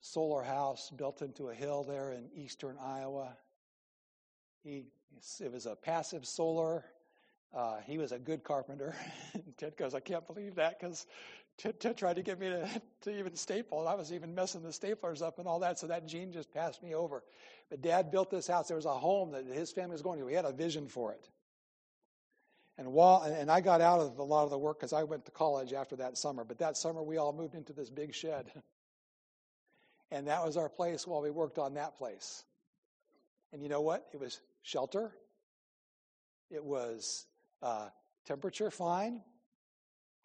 solar 0.01 0.45
house 0.45 0.93
built 0.97 1.21
into 1.21 1.49
a 1.49 1.55
hill 1.55 1.83
there 1.83 2.13
in 2.13 2.29
eastern 2.33 2.77
Iowa. 2.81 3.37
He, 4.63 4.85
it 5.41 5.51
was 5.51 5.67
a 5.67 5.75
passive 5.75 6.27
solar. 6.27 6.85
Uh, 7.53 7.79
he 7.89 7.99
was 7.99 8.13
a 8.13 8.21
good 8.21 8.45
carpenter. 8.45 8.95
Ted 9.57 9.77
goes, 9.77 9.97
I 9.97 9.99
can't 10.01 10.25
believe 10.29 10.55
that 10.55 10.79
because 10.79 11.09
Ted, 11.59 11.81
Ted, 11.81 11.97
tried 11.97 12.15
to 12.15 12.23
get 12.23 12.39
me 12.39 12.51
to, 12.51 12.69
to 13.01 13.19
even 13.19 13.35
staple. 13.35 13.81
and 13.81 13.89
I 13.89 13.95
was 13.97 14.13
even 14.13 14.33
messing 14.33 14.63
the 14.63 14.69
staplers 14.69 15.21
up 15.21 15.41
and 15.41 15.49
all 15.49 15.59
that, 15.59 15.81
so 15.81 15.89
that 15.89 16.07
gene 16.07 16.31
just 16.31 16.55
passed 16.55 16.85
me 16.85 16.95
over. 16.95 17.25
But 17.69 17.83
Dad 17.83 18.13
built 18.13 18.31
this 18.31 18.47
house. 18.47 18.69
There 18.69 18.77
was 18.77 18.87
a 18.87 18.95
home 18.95 19.33
that 19.33 19.45
his 19.47 19.73
family 19.73 19.95
was 19.95 20.03
going 20.03 20.21
to. 20.21 20.27
He 20.29 20.37
had 20.37 20.45
a 20.45 20.53
vision 20.53 20.87
for 20.87 21.11
it. 21.11 21.29
And 22.77 22.93
while 22.93 23.23
and 23.23 23.51
I 23.51 23.61
got 23.61 23.81
out 23.81 24.01
of 24.01 24.19
a 24.19 24.23
lot 24.23 24.45
of 24.45 24.51
the 24.51 24.59
work 24.59 24.79
because 24.79 24.93
I 24.93 25.05
went 25.05 25.25
to 25.27 25.31
college 25.31 25.73
after 25.73 25.97
that 25.97 26.19
summer. 26.19 26.45
But 26.45 26.59
that 26.59 26.77
summer 26.77 27.03
we 27.03 27.19
all 27.19 27.33
moved 27.33 27.55
into 27.55 27.73
this 27.73 27.89
big 27.89 28.15
shed, 28.15 28.51
and 30.11 30.27
that 30.27 30.45
was 30.45 30.57
our 30.57 30.69
place 30.69 31.07
while 31.07 31.23
we 31.23 31.31
worked 31.31 31.59
on 31.59 31.75
that 31.75 31.97
place. 31.97 32.45
And 33.53 33.63
you 33.63 33.69
know 33.69 33.81
what? 33.81 34.07
It 34.13 34.19
was 34.19 34.41
shelter. 34.63 35.13
It 36.51 36.65
was 36.65 37.27
uh, 37.63 37.89
temperature 38.27 38.71
fine. 38.71 39.21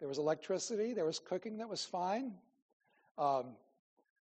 There 0.00 0.08
was 0.08 0.18
electricity. 0.18 0.92
There 0.94 1.04
was 1.04 1.20
cooking 1.20 1.58
that 1.58 1.68
was 1.68 1.84
fine. 1.84 2.32
Um, 3.18 3.54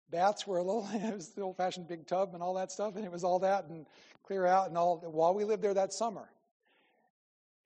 baths 0.09 0.47
were 0.47 0.57
a 0.57 0.63
little. 0.63 0.87
It 0.93 1.13
was 1.13 1.29
the 1.29 1.41
old-fashioned 1.41 1.87
big 1.87 2.07
tub 2.07 2.33
and 2.33 2.41
all 2.41 2.53
that 2.53 2.71
stuff, 2.71 2.95
and 2.95 3.03
it 3.03 3.11
was 3.11 3.23
all 3.23 3.39
that 3.39 3.65
and 3.65 3.85
clear 4.23 4.45
out 4.45 4.69
and 4.69 4.77
all. 4.77 4.99
While 4.99 5.33
we 5.33 5.43
lived 5.43 5.63
there 5.63 5.73
that 5.73 5.91
summer, 5.91 6.29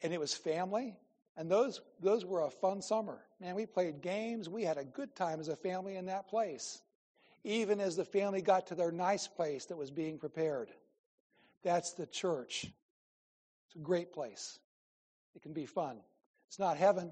and 0.02 0.14
it 0.14 0.20
was 0.20 0.34
family. 0.34 0.95
And 1.38 1.50
those, 1.50 1.82
those 2.02 2.26
were 2.26 2.41
a 2.41 2.50
fun 2.50 2.82
summer. 2.82 3.20
Man, 3.39 3.56
we 3.56 3.66
played 3.66 4.02
games. 4.02 4.50
We 4.50 4.64
had 4.64 4.78
a 4.78 4.84
good 4.84 5.16
time 5.16 5.39
as 5.39 5.47
a 5.47 5.56
family 5.56 5.95
in 5.95 6.08
that 6.08 6.28
place, 6.28 6.82
even 7.43 7.80
as 7.80 7.95
the 7.95 8.04
family 8.04 8.41
got 8.41 8.68
to 8.68 8.76
their 8.76 8.91
nice 8.91 9.28
place 9.28 9.66
that 9.66 9.78
was 9.78 9.91
being 9.91 10.18
prepared. 10.18 10.70
That's 11.64 11.93
the 11.93 12.06
church. 12.06 12.66
It's 12.66 13.76
a 13.76 13.80
great 13.80 14.12
place. 14.12 14.60
It 15.36 15.41
can 15.41 15.54
be 15.54 15.66
fun. 15.66 15.97
It's 16.47 16.60
not 16.60 16.78
heaven. 16.78 17.12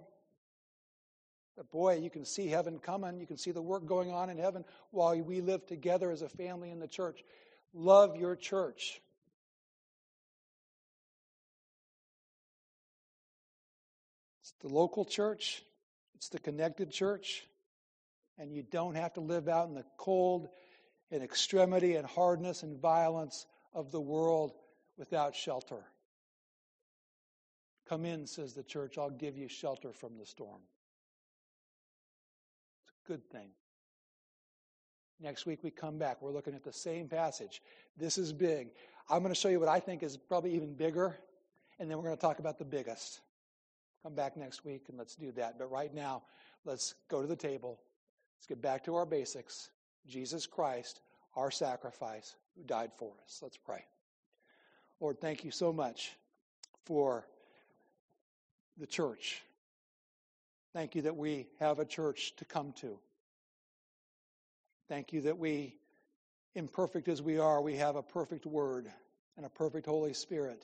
But 1.56 1.72
boy, 1.72 2.00
you 2.00 2.10
can 2.10 2.26
see 2.26 2.48
heaven 2.48 2.80
coming. 2.80 3.20
You 3.20 3.28
can 3.28 3.38
see 3.38 3.52
the 3.52 3.62
work 3.62 3.86
going 3.86 4.12
on 4.12 4.30
in 4.30 4.38
heaven 4.38 4.66
while 4.92 5.20
we 5.22 5.42
live 5.42 5.66
together 5.66 6.12
as 6.12 6.22
a 6.22 6.30
family 6.30 6.70
in 6.70 6.80
the 6.80 6.88
church. 6.88 7.24
Love 7.74 8.16
your 8.16 8.36
church. 8.36 9.02
The 14.62 14.68
local 14.68 15.05
church, 15.05 15.64
it's 16.16 16.30
the 16.30 16.39
connected 16.39 16.91
church, 16.91 17.45
and 18.38 18.51
you 18.51 18.64
don't 18.64 18.95
have 18.95 19.14
to 19.14 19.22
live 19.22 19.47
out 19.47 19.68
in 19.68 19.76
the 19.76 19.86
cold 19.97 20.49
and 21.12 21.24
extremity 21.24 21.95
and 21.95 22.05
hardness 22.05 22.64
and 22.64 22.80
violence 22.80 23.45
of 23.74 23.91
the 23.91 24.01
world 24.01 24.53
without 24.97 25.36
shelter. 25.36 25.84
Come 27.88 28.05
in, 28.05 28.28
says 28.28 28.53
the 28.53 28.64
church, 28.64 28.97
I'll 28.97 29.10
give 29.10 29.38
you 29.38 29.47
shelter 29.47 29.93
from 29.93 30.18
the 30.18 30.26
storm. 30.26 30.62
It's 32.84 32.91
a 33.05 33.12
good 33.12 33.30
thing. 33.30 33.49
Next 35.20 35.45
week 35.45 35.60
we 35.64 35.72
come 35.72 35.97
back. 35.97 36.22
We're 36.22 36.32
looking 36.32 36.53
at 36.53 36.64
the 36.64 36.74
same 36.74 37.08
passage. 37.08 37.62
This 37.95 38.18
is 38.18 38.34
big. 38.34 38.70
I'm 39.10 39.20
going 39.20 39.34
to 39.34 39.39
show 39.39 39.49
you 39.49 39.60
what 39.60 39.70
I 39.70 39.80
think 39.80 40.03
is 40.03 40.18
probably 40.18 40.53
even 40.55 40.74
bigger, 40.74 41.18
and 41.80 41.89
then 41.89 41.97
we're 41.97 42.03
going 42.03 42.18
to 42.18 42.22
talk 42.22 42.39
about 42.39 42.60
the 42.60 42.66
biggest. 42.66 43.22
Come 44.04 44.16
back 44.16 44.38
next 44.38 44.64
week 44.64 44.86
and 44.89 44.98
let's 44.98 45.16
do 45.16 45.32
that. 45.34 45.58
But 45.58 45.72
right 45.72 45.93
now, 45.93 46.24
let's 46.66 46.95
go 47.10 47.22
to 47.22 47.28
the 47.28 47.36
table. 47.36 47.80
Let's 48.38 48.48
get 48.48 48.62
back 48.62 48.86
to 48.86 48.95
our 48.95 49.06
basics. 49.06 49.70
Jesus 50.08 50.45
Christ, 50.45 51.02
our 51.36 51.52
sacrifice, 51.52 52.36
who 52.56 52.64
died 52.64 52.91
for 52.98 53.12
us. 53.24 53.39
Let's 53.41 53.58
pray. 53.58 53.84
Lord, 55.00 55.20
thank 55.20 55.43
you 55.43 55.52
so 55.52 55.74
much 55.74 56.12
for 56.86 57.28
the 58.78 58.88
church. 58.88 59.41
Thank 60.74 60.95
you 60.95 61.04
that 61.04 61.16
we 61.16 61.48
have 61.60 61.80
a 61.80 61.86
church 61.86 62.36
to 62.38 62.45
come 62.45 62.74
to. 62.82 63.00
Thank 64.88 65.12
you 65.12 65.22
that 65.22 65.38
we, 65.38 65.76
imperfect 66.56 67.08
as 67.08 67.22
we 67.22 67.39
are, 67.39 67.62
we 67.62 67.76
have 67.76 67.95
a 67.95 68.04
perfect 68.04 68.45
word 68.45 68.88
and 69.36 69.45
a 69.45 69.50
perfect 69.50 69.86
Holy 69.86 70.14
Spirit 70.14 70.64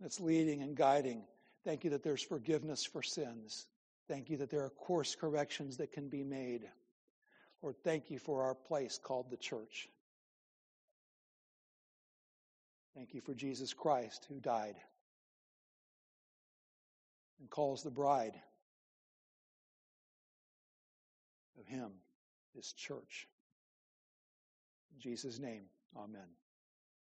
that's 0.00 0.20
leading 0.20 0.62
and 0.62 0.76
guiding 0.76 1.22
Thank 1.64 1.84
you 1.84 1.90
that 1.90 2.02
there's 2.02 2.22
forgiveness 2.22 2.84
for 2.84 3.02
sins. 3.02 3.66
Thank 4.08 4.30
you 4.30 4.38
that 4.38 4.50
there 4.50 4.64
are 4.64 4.70
course 4.70 5.14
corrections 5.14 5.76
that 5.78 5.92
can 5.92 6.08
be 6.08 6.24
made. 6.24 6.68
Lord, 7.62 7.76
thank 7.84 8.10
you 8.10 8.18
for 8.18 8.42
our 8.42 8.54
place 8.54 8.98
called 9.02 9.30
the 9.30 9.36
church. 9.36 9.88
Thank 12.94 13.14
you 13.14 13.20
for 13.20 13.34
Jesus 13.34 13.72
Christ 13.72 14.26
who 14.28 14.40
died 14.40 14.76
and 17.40 17.50
calls 17.50 17.82
the 17.82 17.90
bride 17.90 18.34
of 21.60 21.66
Him, 21.66 21.90
His 22.54 22.72
church. 22.72 23.28
In 24.94 25.00
Jesus' 25.00 25.38
name, 25.38 25.62
amen. 25.96 26.28